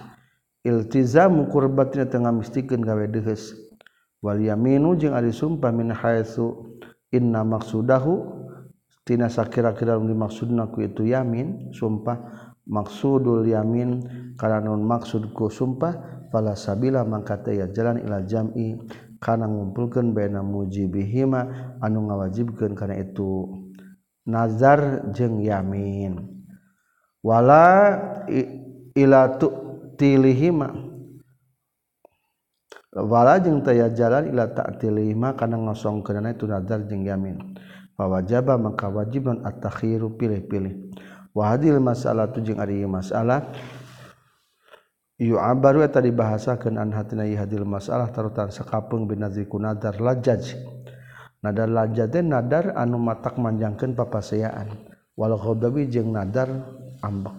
[0.63, 3.55] Iltizamu qurbatina tengah mistikeun gawe deheus
[4.19, 6.75] wal yaminu jeung ari sumpah min haitsu
[7.15, 8.39] inna maqsudahu
[9.07, 12.47] tina sakira-kira dimaksudna ku itu yamin sumpah.
[12.69, 14.05] Maksudul yamin
[14.37, 18.77] karena nun maksud ku sumpah fala sabila mangka ya jalan ila jam'i.
[19.19, 23.47] kana ngumpulkan bena mujibihima anu ngawajibkan karena itu.
[24.29, 26.21] Nazar jeng yamin.
[27.25, 27.97] Wala
[28.95, 30.69] ila tu'tilihima.
[32.89, 37.57] Wala jeung taya jalan ila ta'tilihima kana ngosongkeunana itu nazar jeung yamin.
[37.97, 40.93] Fawajaba maka wajib non at-takhiru pilih-pilih.
[41.33, 43.49] Wa hadil mas'alatu jeung ari masalah
[45.59, 50.55] baru tadi bahasakan hadil masalah tarutan sekapung binziku nadar lajaj
[51.43, 56.47] nadar laja nadar anu matak manjangkan papaseaan Wal khodabi jeung nadar
[57.03, 57.35] ambek.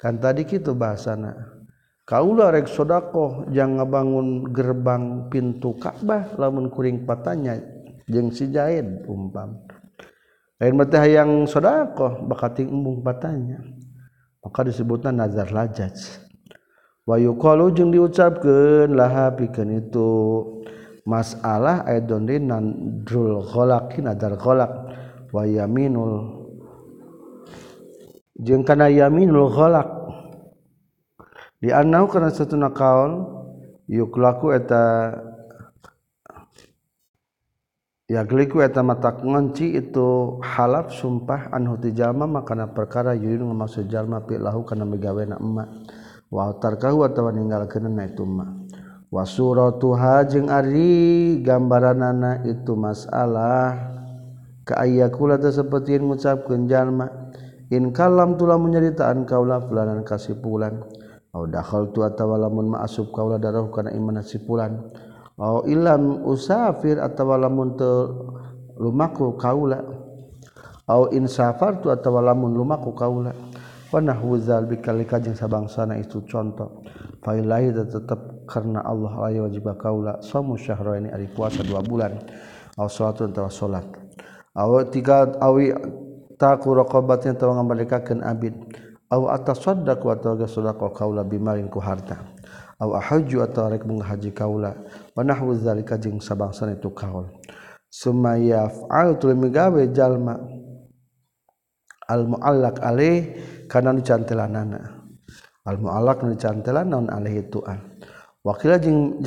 [0.00, 1.60] Kan tadi gitu bahasana.
[2.08, 7.60] Kaulah rek sedekah jangan ngebangun gerbang pintu Ka'bah lamun kuring patanya
[8.08, 9.60] jeung si jahid umpam.
[10.56, 13.60] Lain mata hayang sedekah bakating embung patanya.
[14.40, 16.25] Maka disebutna nazar lajaj.
[17.06, 20.10] wayu kalau jeng diucapkan laha pikeun itu
[21.06, 24.70] masalah ayat donri nandrul kolak nadar kolak
[25.30, 26.44] wayaminul
[28.42, 29.86] jeng kana yaminul kolak
[31.62, 33.22] di anau karena satu nakal
[33.86, 35.14] yuk laku eta
[38.06, 44.22] Ya geliku eta mata ngonci itu halaf sumpah anhu tijama makana perkara yuyun maksud jalma
[44.22, 45.66] pi lahu kana megawena emak.
[46.30, 47.04] watar kau
[49.06, 53.94] wasuro tuha jeung Ari gambaranana itu masalah.
[54.66, 57.06] Keayakula seperti mengucapkan jalma
[57.70, 60.82] in kalam tulah menyeritaan kaulah pelanan kasih pulan
[61.36, 64.88] udah tu atawa lamun ma'asub kaulah darah karena iman sipulan
[65.36, 67.76] au ilam usafir atawa lamun
[68.80, 69.84] lumaku kaula
[70.88, 73.36] au insafar tu atawa lamun lumaku kaula
[73.86, 76.82] Wanahuzal bikalika jeng sabangsana itu contoh.
[77.22, 78.18] Failai tetap
[78.50, 82.18] karena Allah lai wajib kaula somu syahro ini hari puasa dua bulan.
[82.74, 83.86] Aw salat tawa salat.
[84.58, 85.70] Aw tiga awi
[86.34, 88.58] tak kurokobatnya tawa mengembalikan abid.
[89.06, 92.26] Aw atas wa atau gasudak kaula bimaring ku harta.
[92.82, 94.74] Aw ahaju atau rek menghaji kaula.
[95.14, 97.30] Wanahuzal bikalika jeng sabangsana itu kaul.
[97.86, 100.36] Sumaya fa'al tulimigawe jalma
[102.06, 103.36] almuallak alaih
[103.70, 105.06] kana nu cantelanana.
[105.66, 107.82] Al muallak nu cantelan naon alaih tuan
[108.46, 109.18] wakila jeung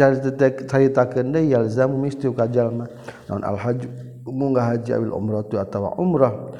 [0.71, 2.87] caritakeun deui yalzamu misti ka jalma
[3.27, 3.83] naon al hajj
[4.23, 6.55] munggah haji awil umratu atawa umrah.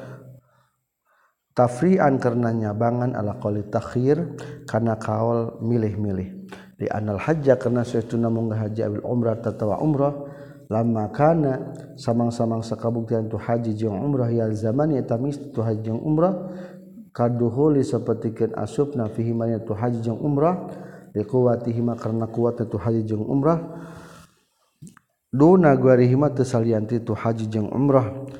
[1.50, 4.38] Tafri'an karena nyabangan ala qali takhir
[4.70, 6.46] kana kaol milih-milih.
[6.78, 10.14] Di anal hajja karena saestuna munggah haji awil umrah atawa umrah
[10.70, 15.98] lama kana samang-samang sakabuktian tu haji jeung umrah ya zaman eta mis tu haji jeung
[15.98, 16.34] umrah.
[17.10, 20.70] Kaduhuli sapertikeun asupna fihi ma tu haji jeung umrah.
[21.10, 23.58] Liquwatihi ma karena kuat tu haji jeung umrah.
[25.34, 28.30] Duna guarihi ma teu salianti tu haji jeung umrah.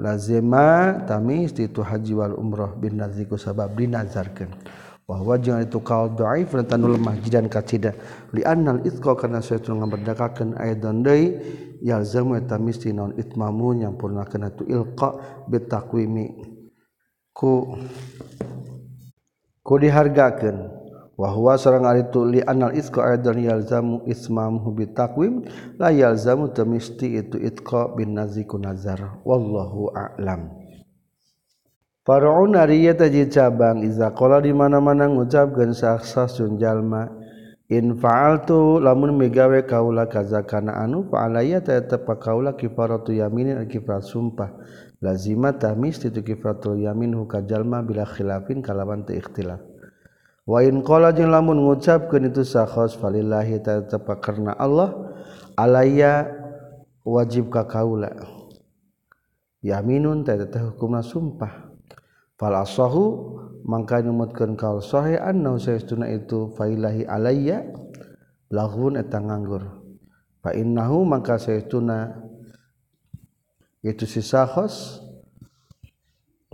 [0.00, 2.72] Lazima tamis itu haji wal umrah.
[2.72, 4.48] Bin naziku sabab dinazarkeun
[5.06, 7.94] bahwa jangan itu kau dhaif dan tanu lemah jidan kacida
[8.34, 11.38] li annal itqa kana saytu ngaberdakakeun aidan deui
[11.78, 15.14] yalzamu eta misti naon itmamu nyampurnakeun atu ilqa
[15.46, 16.34] bitakwimi.
[17.30, 17.78] Ku
[19.62, 20.74] ku dihargakeun
[21.14, 25.46] wa huwa sareng ari tu li annal itqa aidan yalzamu ismamu bitakwim
[25.78, 29.22] la yalzamu tamisti itu itqa bin naziku nazar.
[29.22, 30.55] Wallahu a'lam
[32.06, 37.10] Faraun ari taji cabang iza qala di mana-mana ngucapkeun saksasun jalma.
[37.66, 44.06] In fa'altu lamun migawe kaula kaza kana anu fa'alaya ta tetep kaula kifaratu yaminin kifarat
[44.06, 44.54] sumpah.
[45.02, 49.58] Lazima tamis itu kifaratul yamin huka jalma bila khilafin kalawan teu ikhtilaf.
[50.46, 54.94] Wa in jeung lamun ngucapkeun itu sakhos falillahi ta tetep karena Allah
[55.58, 56.30] alaya
[57.02, 58.14] wajib ka kaula.
[59.58, 61.65] Yaminun ta tetep hukumna sumpah
[62.36, 67.66] falasahu mangka numutkeun kal sahih annahu saestuna itu failahi alayya
[68.52, 69.66] lahun eta nganggur.
[70.44, 72.22] Fa innahu mangka saestuna
[73.82, 75.02] itu si sahos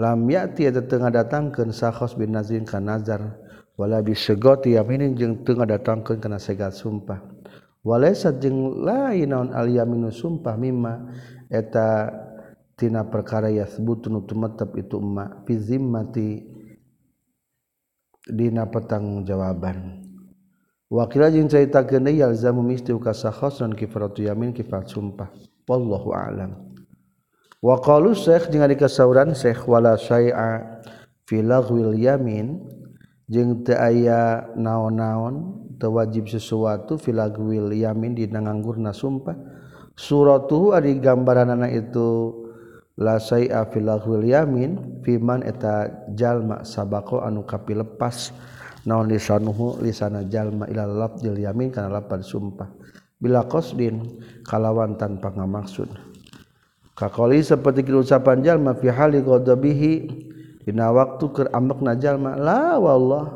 [0.00, 3.38] lam ya'ti eta teu ngadatangkeun sahos bin nazin ka nazar.
[3.72, 7.20] Wala bisegoti yaminin jeung teu ngadatangkeun kana segat sumpah.
[7.82, 11.12] Walaysa jeung lain naon al yaminu sumpah mimma
[11.50, 12.08] eta
[12.82, 16.30] tina perkara yasbutun tumatap itu emak fi zimmati.
[18.22, 19.98] Dina pertanggungjawaban.
[20.86, 25.30] Wakil jeung caritakeun deui yalzamu misti ka sakhasan kifaratu yamin kifat sumpah.
[25.66, 26.54] Wallahu a'lam.
[27.58, 30.82] Wa qalu syekh jeung ari kasauran syekh wala syai'a
[31.26, 32.62] fi laghwil yamin.
[33.26, 39.34] Jeung teu aya naon-naon teu wajib sesuatu fi laghwil yamin dina nganggurna sumpah.
[39.98, 42.41] Suratuhu ari gambaranana itu
[42.96, 48.34] lasai afilahul yamin fiman eta jalma sabako anu kapilepas
[48.84, 52.68] naon lisanuhu lisana jalma ila lafzil yamin kana lapan sumpah.
[53.22, 55.86] Bila qasdin kalawan tanpa ngamaksud.
[56.92, 59.92] Kakoli seperti ucapan jalma fi hali ghadabihi
[60.66, 63.26] dina waktu keur ambekna jalma la wallah.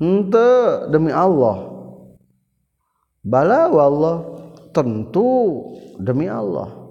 [0.00, 1.70] Henteu demi Allah.
[3.22, 4.16] Bala wallah
[4.74, 5.62] tentu
[6.02, 6.83] demi Allah.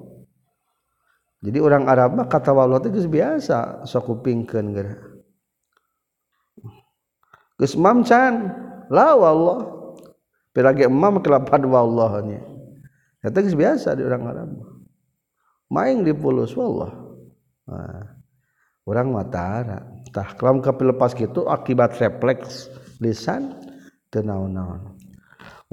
[1.43, 4.95] Jadi orang Arab mah kata wallah itu biasa sok kupingkeun geura
[7.59, 8.49] geus mamcan
[8.87, 9.83] la wallah.
[10.53, 12.39] Pirage emam kelapan wallah nya
[13.25, 14.49] eta geus biasa di orang Arab
[15.73, 16.93] maing dipulus wallah.
[17.65, 18.05] Nah,
[18.85, 19.81] orang matara
[20.13, 22.69] tah kelam lepas gitu akibat refleks
[23.01, 23.57] lisan
[24.13, 24.93] teu naon-naon.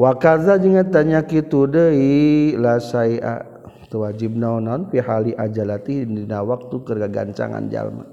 [0.01, 3.50] Wa jeung tanya kitu deui la sai'a
[3.91, 8.07] itu wajib naonon fi hali ajalati dina waktu kegagancangan jalma.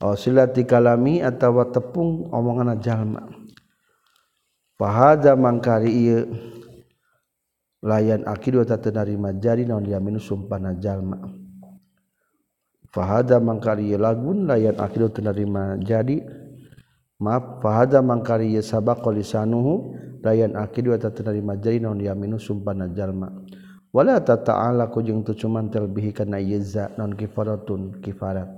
[0.00, 3.20] Osilati kalami atawa tepung omongan jalma.
[4.80, 6.24] Pahaja mangkari ieu
[7.84, 11.20] layan akidu wa tatanarima jari naon yaminu sumpana jalma.
[12.88, 16.24] Fahada mangkari lagun layan akidu tanarima jadi.
[17.20, 19.04] Maaf fahada mangkari ieu sabaq
[20.24, 23.28] layan akidu wa tatanarima jari naon yaminu sumpana jalma
[23.94, 28.50] wala ta'ala ku jeung tu cuman terlebih kana yeza non kifaratun kifarat.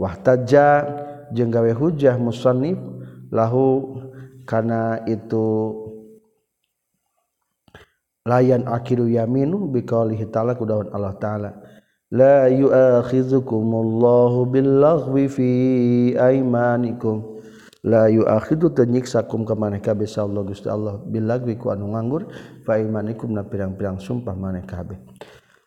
[0.00, 0.88] Wahtaja
[1.36, 2.80] jeung gawe hujah musannif
[3.28, 4.00] lahu
[4.48, 5.76] kana itu
[8.24, 11.52] layan akhiru yaminu biqaulihi ta'ala kudawan Allah ta'ala.
[12.08, 15.50] La yu'akhizukumullahu billaghwi fi
[16.16, 17.35] aymanikum
[17.86, 20.98] la yu'akhidu tanyiksakum ka maneh kabeh Allah Gusti Allah.
[20.98, 22.26] Billaghwi ku anu nganggur
[22.66, 24.98] fa aymanikum na pirang-pirang sumpah maneh kabeh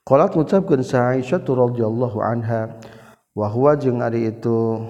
[0.04, 2.76] Qalat ngucapkeun sa Aisyah radhiyallahu anha
[3.32, 4.84] wa huwa jeung ari itu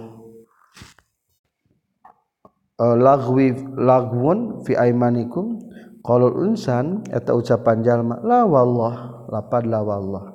[2.81, 5.69] uh, lagwi lagwun fi aymanikum.
[6.09, 10.33] Unsan eta ucapan jalma la wallah lapad la wallah.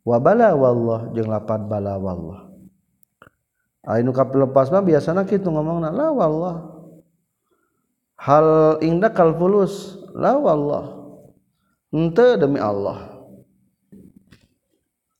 [0.00, 2.43] Wa bala wallah jeung lapad bala wallah
[3.84, 6.56] anu kaplepas mah biasana kitu ngomongna la wallah.
[8.16, 11.04] Hal indak kal fulus la wallah.
[11.92, 13.28] Henteu demi Allah.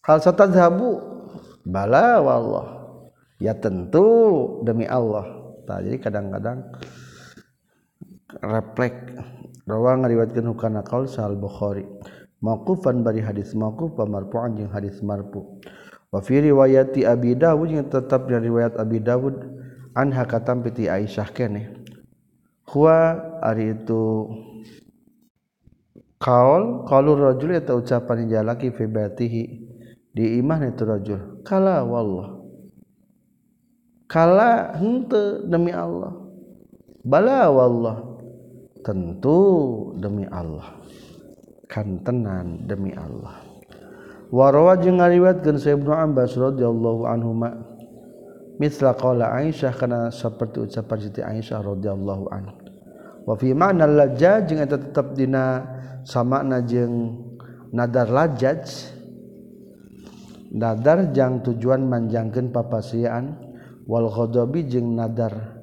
[0.02, 1.00] Hal satadhabu
[1.62, 2.66] bala wallah.
[3.38, 4.04] Ya tentu
[4.64, 5.28] demi Allah.
[5.64, 6.76] Nah, jadi kadang-kadang
[8.40, 9.16] refleks
[9.64, 11.84] rawang ngariwayatkeun hukana qaul sal bukhari.
[12.44, 15.60] Mauqufan bari hadis mauquf marfu'an jeung hadis marfu
[16.14, 19.34] wa fi riwayati abi dawud yang tetap dari riwayat abi dawud
[19.98, 21.82] anha katam piti aisyah kene.
[22.70, 24.30] Huwa ari itu
[26.22, 29.42] qaul qaulur rajul eta ucapan jalaki fi batihi
[30.14, 31.20] di imah itu rajul.
[31.42, 32.38] Kala wallah.
[34.06, 36.14] Kala henteu demi Allah.
[37.02, 37.98] Bala wallah.
[38.86, 39.40] Tentu
[39.98, 40.78] demi Allah.
[41.66, 43.43] Kan tenan demi Allah
[44.34, 47.54] warawa jeung ngariwayatkeun sa Ibnu Abbas radhiyallahu anhuma.
[48.54, 52.54] Mithla qala Aisyah kana saperti ucapan Siti Aisyah radhiyallahu anha.
[53.26, 55.62] Wa fi ma'na lajaj jeung eta tetep dina
[56.06, 57.18] samakna jeung
[57.74, 58.90] nadar lajaj
[60.54, 63.34] nadar jang tujuan manjangkeun papasiaan
[63.90, 65.58] wal ghadabi jeung nadar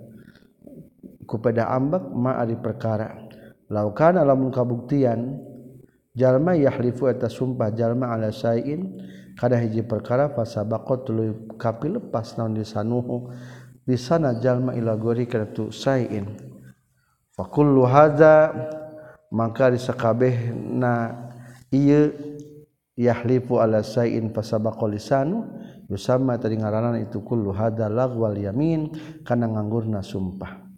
[1.23, 3.19] kupeda ambek ma ari perkara.
[3.71, 5.39] Laukana lamun kabuktian
[6.15, 8.99] jalma yahlifu eta sumpah jalma ala sayin
[9.39, 13.31] kada hiji perkara fasabaqat tuluy kapi lepas naon di sanuhu
[13.83, 16.27] di sana jalma ila gori kana tu sayin
[17.35, 18.51] fa kullu hadza
[19.31, 21.15] maka di sakabehna
[21.71, 22.11] ieu
[22.99, 25.47] yahlifu ala sayin fasabaqa lisanu.
[25.91, 28.95] Yusama tadi ngaranan itu kullu hadza lagwal yamin
[29.27, 30.70] kana nganggurna sumpah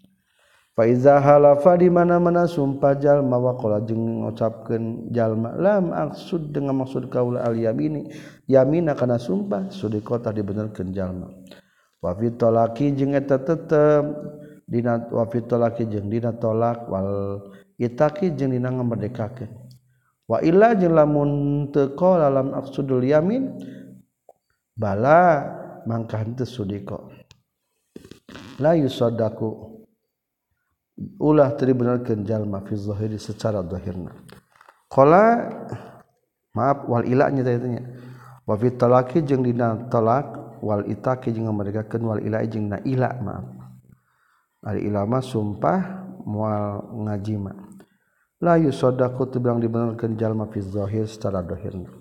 [0.74, 7.46] Faiza halafa di mana-mana sumpah jalma waqala jeung ngucapkeun jalma lam maksud dengan maksud kaula
[7.46, 8.10] al yamini.
[8.50, 11.30] Yamina kana sumpah sudi kota dibenerkeun jalma
[12.02, 14.06] wa fi talaqi jeung eta tetep.
[14.64, 17.44] Dina wa fi talaqi jeung dina tolak wal
[17.76, 19.52] itaki jeung dina ngamerdekakeun
[20.24, 22.56] wa illa jeung lamun teu qala lam
[23.04, 23.60] yamin
[24.74, 25.44] bala
[25.84, 27.12] mangka henteu sudiko
[28.64, 29.73] la yusaddaku
[31.18, 34.14] ulah terbenarkan jalma fi zahiri secara zahirna
[34.88, 35.50] qala
[36.54, 37.84] maaf wal ilahnya tanya.
[38.44, 43.10] Wa fi talaqi jeung dina talak wal itaqi jeung ngamergakeun wal ilah jeung na ila
[43.24, 43.48] maaf.
[44.64, 45.80] Ari ila mah sumpah
[46.24, 47.58] moal ngaji mah
[48.40, 51.92] la yusaddaqu bilang dibenarkeun jalma fi zahir secara zahirna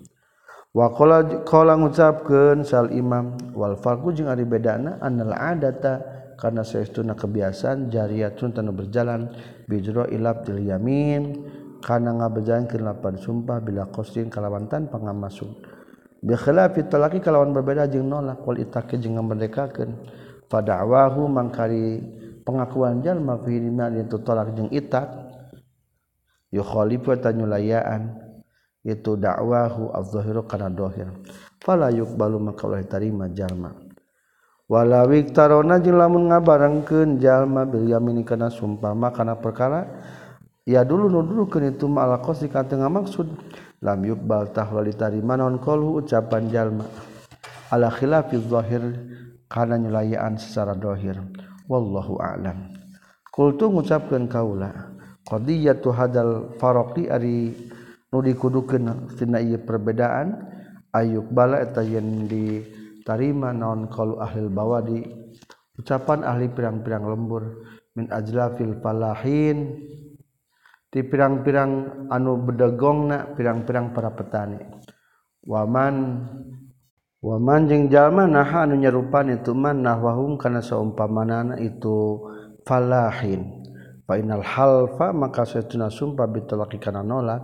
[0.71, 7.15] wa qala qala ngucapkeun sal imam wal farqu jeung ari bedana annal adata karena saestuna
[7.15, 9.31] kebiasaan jariyatun tanu berjalan.
[9.63, 11.47] Bijro ilab til yamin.
[11.83, 15.51] Karena ngabejalan ke lapan sumpah bila qasdin kalawan tanpa ngamasuk
[16.23, 18.39] bi khilafi talaqi kalawan berbeda jeung nolak.
[18.47, 19.91] Wal itaqi jeung ngamerdekakeun
[20.47, 21.99] fada'wahu mangkari
[22.47, 25.11] pengakuan jalma fi dina itu talak jeung itak.
[26.55, 28.15] Yukhalifu tanyulayaan
[28.87, 31.11] itu dakwahu az-zahiru kana dohir.
[31.59, 33.82] Fala yuqbalu maka ulah tarima jalma
[34.69, 39.81] walawi tarona jeung lamun ngabarengkeun jalma bil karena kana sumpah makanan kana perkara
[40.63, 43.51] ya dulu nuduhkeun itu ma ala tengah maksud teu
[43.83, 43.99] lam
[45.99, 46.85] ucapan jalma
[47.73, 48.83] ala khilafil zahir
[49.53, 51.17] kana nyulayaan secara dohir.
[51.69, 52.73] Wallahu a'lam.
[53.33, 54.93] Qultu ngucapkeun kaula
[55.25, 57.53] qadiyatu hadal faraqi ari
[58.13, 60.37] nu dikudukeun tina ieu perbedaan
[60.93, 62.61] ayuk bala eta di
[63.03, 64.99] tarima naon qalu ahli bawadi?
[65.77, 67.43] Ucapan ahli pirang-pirang lembur
[67.93, 69.83] min ajlafil falahin.
[70.93, 74.61] Ti pirang-pirang anu bedegongna pirang-pirang para petani.
[75.43, 75.95] Waman
[77.19, 82.21] waman jeung jalma nah anu nyarupan itu man nahwahum kana saumpamanana itu
[82.63, 83.65] falahin.
[84.05, 87.41] Fa inal halfa maka satuna sumpah bitalaqi kana nolak.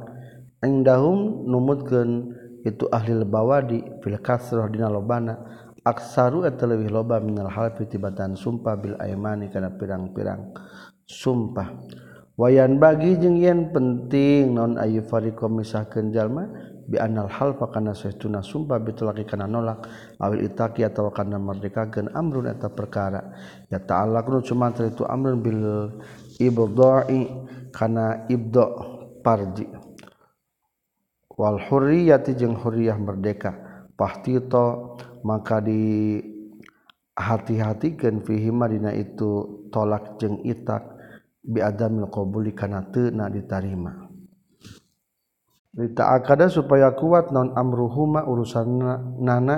[0.59, 2.35] Indahum numutkeun
[2.65, 5.67] itu ahli bawadi fil kasrah dina lobana.
[5.79, 10.51] Aksaru eta leuwih loba minal halfi tibatan sumpah bil aimani kana pirang-pirang
[11.07, 11.71] sumpah.
[12.35, 16.51] Wayan bagi jeung yen penting non ayu fariqom misahkeun jalma
[16.83, 19.87] bi anal halfa kana sahtuna sumpah bitulaki kana nolak.
[20.19, 23.31] Awil itaqi atawa kana merdekakeun amrun eta perkara.
[23.71, 25.63] Ya ta'allaqnu cuma itu amrun bil
[26.43, 27.23] ibdai
[27.71, 28.67] kana ibda
[29.23, 29.78] parji.
[31.39, 33.55] Wal hurriyati jeung hurriyah merdeka.
[33.95, 36.19] Pahtito maka di
[37.15, 40.99] hati-hatikan fihima dina itu tolak jeng itak
[41.43, 44.09] biadamil qabuli kana teu na ditarima
[45.99, 48.79] akada supaya kuat non amruhuma urusan
[49.21, 49.57] nana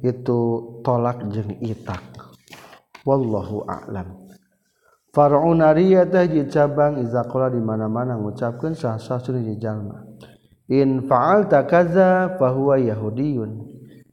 [0.00, 0.38] itu
[0.80, 2.00] tolak jeng itak.
[3.04, 4.28] Wallahu a'lam.
[5.10, 10.09] Far'un ariyatah ji cabang iza qala di mana-mana ngucapkeun sah-sah di jalma
[10.70, 13.52] in faal tak kaza fahuwa Yahudiyun.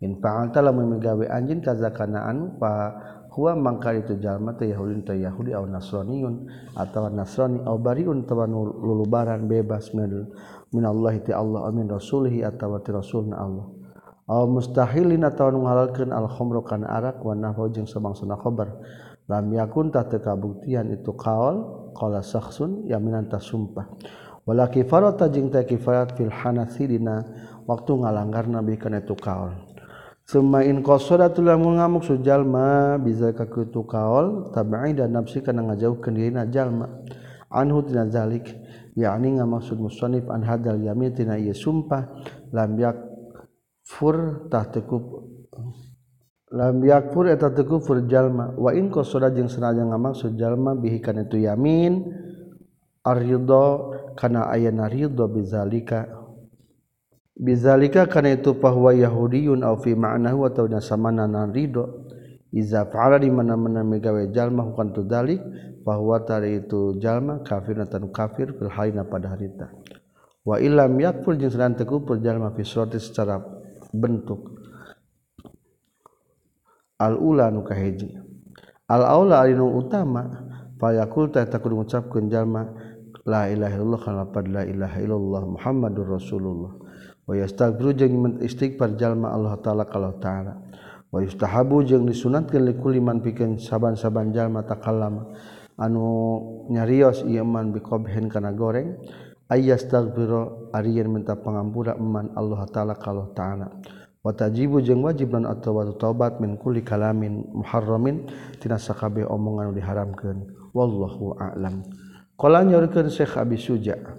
[0.01, 2.93] In faal tala memigawe anjin kaza kana anu fa
[3.33, 8.49] huwa mangka itu jalma teh Yahudin teh Yahudi au Nasraniun atau Nasrani au bariun tawa
[8.49, 10.25] lulubaran bebas min
[10.73, 13.65] minallahi ti Allah amin rasulih atau ti rasulna Allah.
[14.27, 18.75] Au mustahilin atau nu ngalalkeun al khamra kana arak wa nahwa jeung sabangsana khabar
[19.31, 23.87] lam yakun tah teu kabuktian itu kaol qala syakhsun yaminan tasumpah sumpah.
[24.47, 27.27] Wala kifarata jeung ta kifarat fil hanathi dina
[27.67, 29.51] waktu ngalanggar nabi kana itu qaul
[30.27, 36.99] Semain kosoda tulah ngamuk sujalma bisa kakutu kaol tabai dan nafsi kana ngajauhkeun dirina jalma.
[37.47, 38.51] Anhu tina zalik
[38.91, 42.11] yakni ngamaksud musannif an hadal yamin tina ieu sumpah
[42.51, 45.31] lam yakfur tah tekup
[46.51, 48.51] lam yakfur eta tekufur jalma.
[48.59, 52.03] Wa in kosoda jeung sanajan ngamaksud jalma bihi kana itu yamin
[53.07, 56.11] aridho kana ayana ridho bizalika.
[57.37, 62.09] Bizalika kana itu bahwa yahudiyun au fi ma'nahu atau nasamana nan ridho
[62.49, 65.37] iza fa'ala di mana-mana megawe jalma hukan tu dalik
[65.85, 69.69] bahwa tari itu jalma kafir atau kafir fil halina pada harita
[70.41, 73.37] wa ilam yakfur jeung sedang teguh jalma fi surati secara
[73.93, 74.57] bentuk.
[76.97, 78.17] Al ula nu kahiji
[78.89, 80.25] al aula alinu utama
[80.81, 82.65] fa yaqul ta takun ngucapkeun jalma
[83.27, 86.71] la ilaha illallah kalapad la ilaha illallah Muhammadur Rasulullah?
[87.27, 90.63] Wa yastaghfiru jeung istighfar jalma Allah taala kalau taala.
[91.11, 95.35] Wa yustahabu jeung disunatkeun likuli man pikeun saban-saban jalma takallama.
[95.75, 98.95] Anu nyarios ieu man biqobhen kana goreng
[99.51, 103.75] ayastaghfiru ariyan minta pangampura man Allah taala kalau taala.
[104.23, 108.27] Wa tajibu jeung wajib lan atawa taubat min kulli kalamin muharramin
[108.59, 110.71] tina sakabeh omongan diharamkeun.
[110.71, 112.06] Wallahu a'lam.
[112.37, 114.17] Qala nyorikeun Syekh Abi Suja'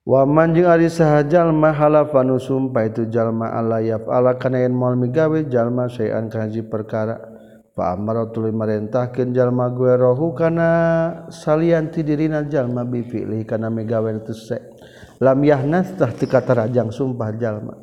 [0.00, 5.92] Wamanjing ari sahajal mahala fanu sumpah itu jalma Allah yaf ala kanayan mal migawe jalma
[5.92, 7.20] sayan kanji perkara.
[7.76, 10.70] Fa amara tuluy marentahkeun jalma gue rohu kana
[11.28, 14.56] salian ti dirina jalma bi fi'li kana migawe itu se.
[15.20, 17.76] Lam yahnas tah teu katarajang sumpah jalma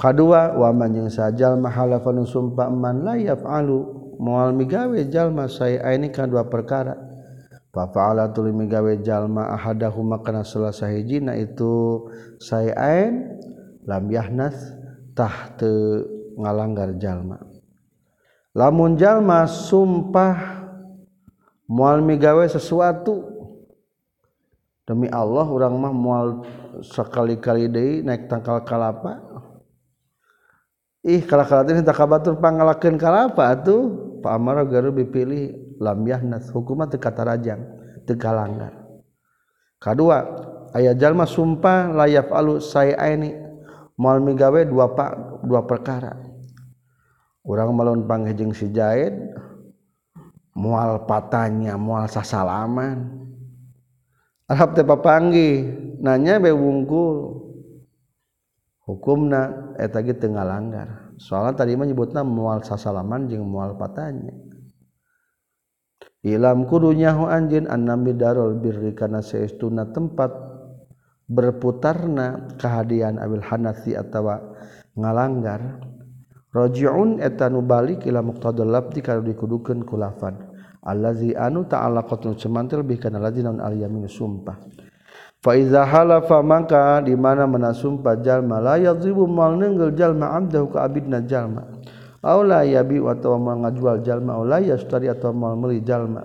[0.00, 6.08] kadua wa manjing sajal mahala fanu sumpah man la yaf'alu moal migawe jalma saya ini
[6.08, 7.09] kan dua perkara
[7.70, 12.02] Fafa'ala tuli migawe jalma ahadahu makana salah sahijina itu
[12.42, 13.38] sayain
[13.86, 14.58] lam yahnas
[15.14, 15.70] tah te
[16.34, 17.38] ngalanggar jalma.
[18.58, 20.66] Lamun jalma sumpah
[21.70, 23.22] mual migawe sesuatu
[24.82, 26.26] demi Allah orang mah mual
[26.82, 29.22] sekali-kali deui naik tangkal kalapa.
[31.06, 37.64] Ih kalakalatin tak kabatur pangalakeun kalapa tuh Pak Amara garu dipilih lambiahnas hukuman teu katarajang
[38.04, 38.76] teu kalanggar
[39.80, 40.22] kadua
[40.76, 43.34] aya jalma sumpah layaf alu sayaini
[44.00, 46.16] moal migawe dua pak dua perkara.
[47.40, 49.12] Urang malon panghejeng si Jaid
[50.56, 53.20] mual patanya mual sasalaman.
[54.48, 55.64] Arab teh papanggi
[56.02, 57.38] nanya be wungkul
[58.84, 61.12] hukumna eta ge teu ngalanggar.
[61.20, 64.32] Soalna tadi menyebutna mual sasalaman jeung mual patanya
[66.20, 70.28] Ilam kudunyahu anjin annami darul birri kana saestuna tempat
[71.24, 74.36] berputarna kehadian abil hanasi atawa
[74.92, 75.80] ngalanggar.
[76.50, 80.34] Rajiun eta nu balik ila muqtadal labdi kana dikudukeun ku lafad
[80.84, 84.56] allazi anu ta'allaqatun semantil bi kana allazi naun al yamin sumpah.
[85.40, 90.84] Fa iza halafa mangka di mana menasumpah jalma la yadhibu mal nenggel jalma abdahu ka
[90.84, 91.79] abidna jalma.
[92.20, 96.20] Aula yabi atau ngajual jalma aula yastari atau mau meuli jalma.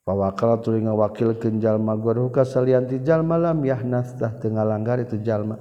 [0.00, 5.20] Fa wakala tuluy ngawakilkeun jalma gurhuka salian ti jalma lam yahnas tah teu ngalanggar itu
[5.20, 5.60] jalma.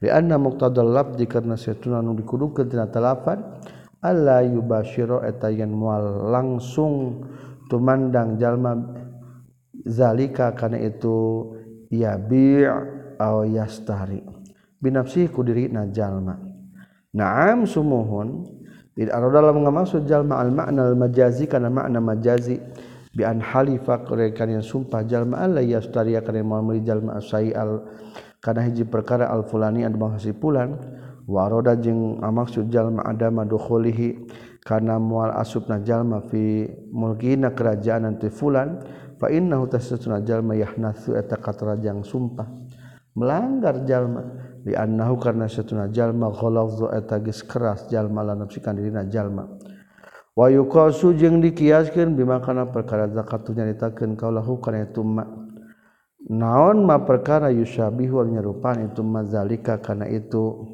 [0.00, 3.60] Li anna muqtadal labdi karna satuna nu dikudukeun tina talafan
[4.00, 7.20] alla yubashiro eta yen moal langsung
[7.68, 8.80] tumandang jalma
[9.84, 11.52] zalika kana itu
[11.92, 12.64] yabi'
[13.20, 14.24] aw yastari
[14.80, 16.32] binafsihi ku diri na jalma.
[17.12, 18.55] Naam sumuhun
[18.96, 22.56] id arada lamun ngamaksud jalma al makna al majazi kana makna majazi
[23.12, 27.84] bi an halifa kana yang sumpah jalma alla yastari kana mau meuli jalma asai al
[28.40, 30.80] kana hiji perkara al fulani anu maksud pulan
[31.28, 34.28] wa arada jeung maksud jalma adama dukhulihi
[34.64, 38.82] kana mual asupna jalma fi mulkina kerajaan nanti fulan
[39.20, 42.46] fa innahu tasatuna jalma yahnasu eta katarajang sumpah.
[43.16, 44.22] Melanggar jalma
[44.66, 49.46] dianahu karena setuna jalma ghalazza eta geus keras jalma la nafsikan dirina jalma.
[50.34, 55.24] Wa yuqasu jeung dikiaskeun bimakana perkara zakat nyaritakeun kaulahu kana itu ma.
[56.26, 60.66] Naon ma perkara yusabihu nyerupan itu mazalika kana itu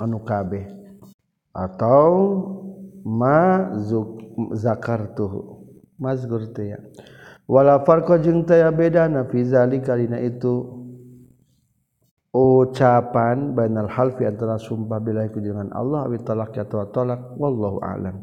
[0.00, 0.64] anu kabeh.
[1.52, 2.08] Atau
[3.04, 3.70] ma
[4.56, 5.56] zakartuhu
[5.96, 6.76] Mazgur teh
[7.48, 10.84] wala farqa jeung taya beda na fi zalika dina itu
[12.36, 18.20] ucapan bainal halfi antara sumpah billahi dengan Allah awi talak atau talak wallahu a'lam.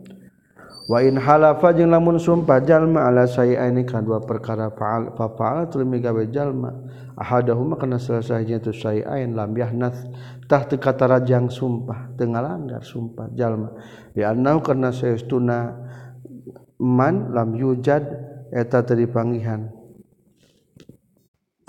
[0.85, 5.87] Wa in halafa jeung lamun sumpah jalma ala sayyaini kan dua perkara fa'al fa fa'alatul
[5.87, 6.75] migawe jalma.
[7.17, 9.97] Ahadahuma kana sahijina tu sayyain lam yahnath
[10.45, 13.73] tah teu kata rajang sumpah teu ngalanggar sumpah jalma.
[14.13, 15.73] Di annahu karna sayastuna
[16.83, 18.03] man lam yujad
[18.51, 19.71] eta teu dipanggihan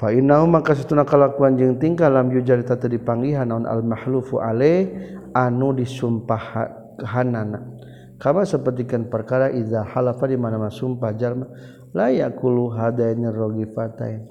[0.05, 4.93] Fa inna huma kasatuna kalakuan jeung tingkah lam yujari tata dipanggihan naun al mahlufu ale
[5.33, 7.65] anu disumpahanana.
[8.21, 11.49] Kama sapertikeun perkara iza halafa di mana sumpah jalma
[11.97, 14.29] la yaqulu hadainir rogifatain.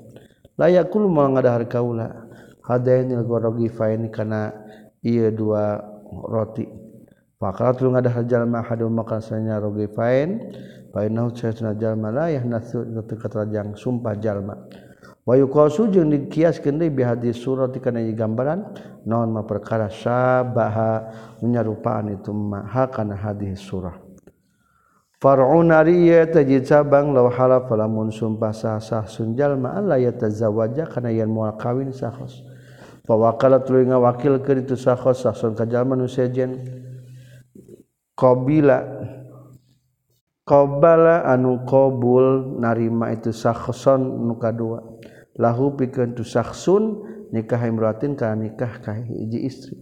[0.62, 2.30] La yaqulu mah ngadahar kaula
[2.70, 4.54] hadainir rogifain kana
[5.02, 6.70] ieu dua roti.
[7.42, 10.38] Fakala tu ngadahar jalma hadu maka sanya rogifain
[10.94, 14.70] fa inna hu sayatuna jalma la yahnasu tatkatrajang sumpah jalma.
[14.70, 14.83] Jalma.
[15.24, 18.76] Wayu kosu jeung dikiaskeun deui bihadis surat kana gambaran
[19.08, 21.08] naon ma perkara syabaha
[21.40, 23.96] menyarupaan itu ma kana hadis surah.
[25.24, 31.16] Far'un ariya tajid cabang law halaf lamun sumpah sah sah sunjal ma alla yatazawaja kana
[31.16, 32.44] yen moal kawin sahos.
[33.08, 36.68] Pawakala tuluy ngawakilkeun itu sahos sahsun ka jalma nu sejen
[38.20, 38.84] qabila
[40.44, 44.84] qabala anu qabul narima itu sahson nu kadua.
[45.40, 47.04] Lahu pikeun tu saksun
[47.34, 49.76] nikah imratin kana nikah ka hiji istri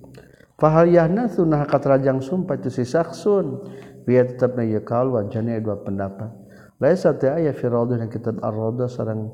[0.55, 3.65] fahal yahna sunah katrajang sumpah tu si saksun
[4.07, 6.33] biar tetapna ieu kaul wancana dua pendapat.
[6.81, 9.29] Laisa ta aya fi raudhah kitab ar-raudhah sareng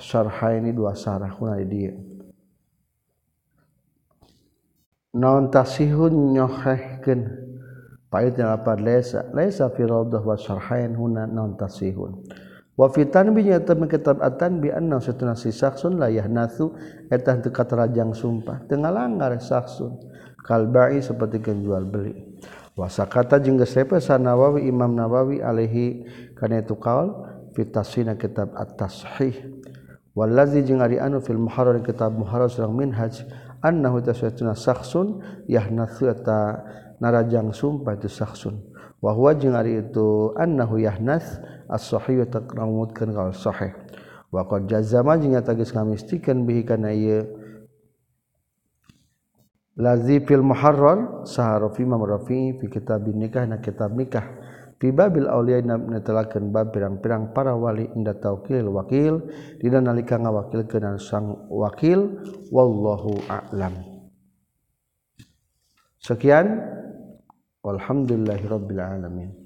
[0.00, 1.94] syarhaini dua sarah kuna di dieu
[5.16, 7.20] naon tasihun nyohehkeun
[8.12, 12.20] paitna lapad laisa laisa fi raudhah wa syarhain huna naon tasihun
[12.76, 16.76] wafitan binya temen kitab atan bi anna satuna si saksun layah nasu
[17.08, 18.68] eta teu katarajang sumpah.
[18.68, 19.96] Teu ngalanggar saksun
[20.44, 22.14] kalbai seperti jual beli.
[22.76, 26.04] Wasakata geus sepe Nawawi Imam Nawawi alaihi
[26.36, 27.24] kana itu kaul
[27.56, 29.32] fitasina kitab at-tashih
[30.12, 33.24] wallazi jeung ari anu fil muharrar kitab muharrar sareng minhaj
[33.64, 36.68] annahu tasatuna saksun yahnasu eta
[37.00, 38.60] narajang sumpah itu saksun
[39.40, 43.72] jeung ari itu annahu yahnas as-sahih takramutkeun ka sahih.
[44.32, 47.24] Wa qad jazama jeung nyata geus ngamistikeun bihi kana ieu
[49.78, 54.26] lazi fil muharrar sahara fi mamrafi fi kitab nikah na kitab nikah.
[54.76, 59.24] Fi babil auliya netelakeun bab pirang-pirang para wali inda taukil wakil.
[59.62, 62.20] Dina nalika ngawakilkeun sang wakil
[62.52, 63.72] wallahu a'lam.
[66.02, 66.74] Sekian.
[67.66, 69.45] Walhamdulillahirabbil alamin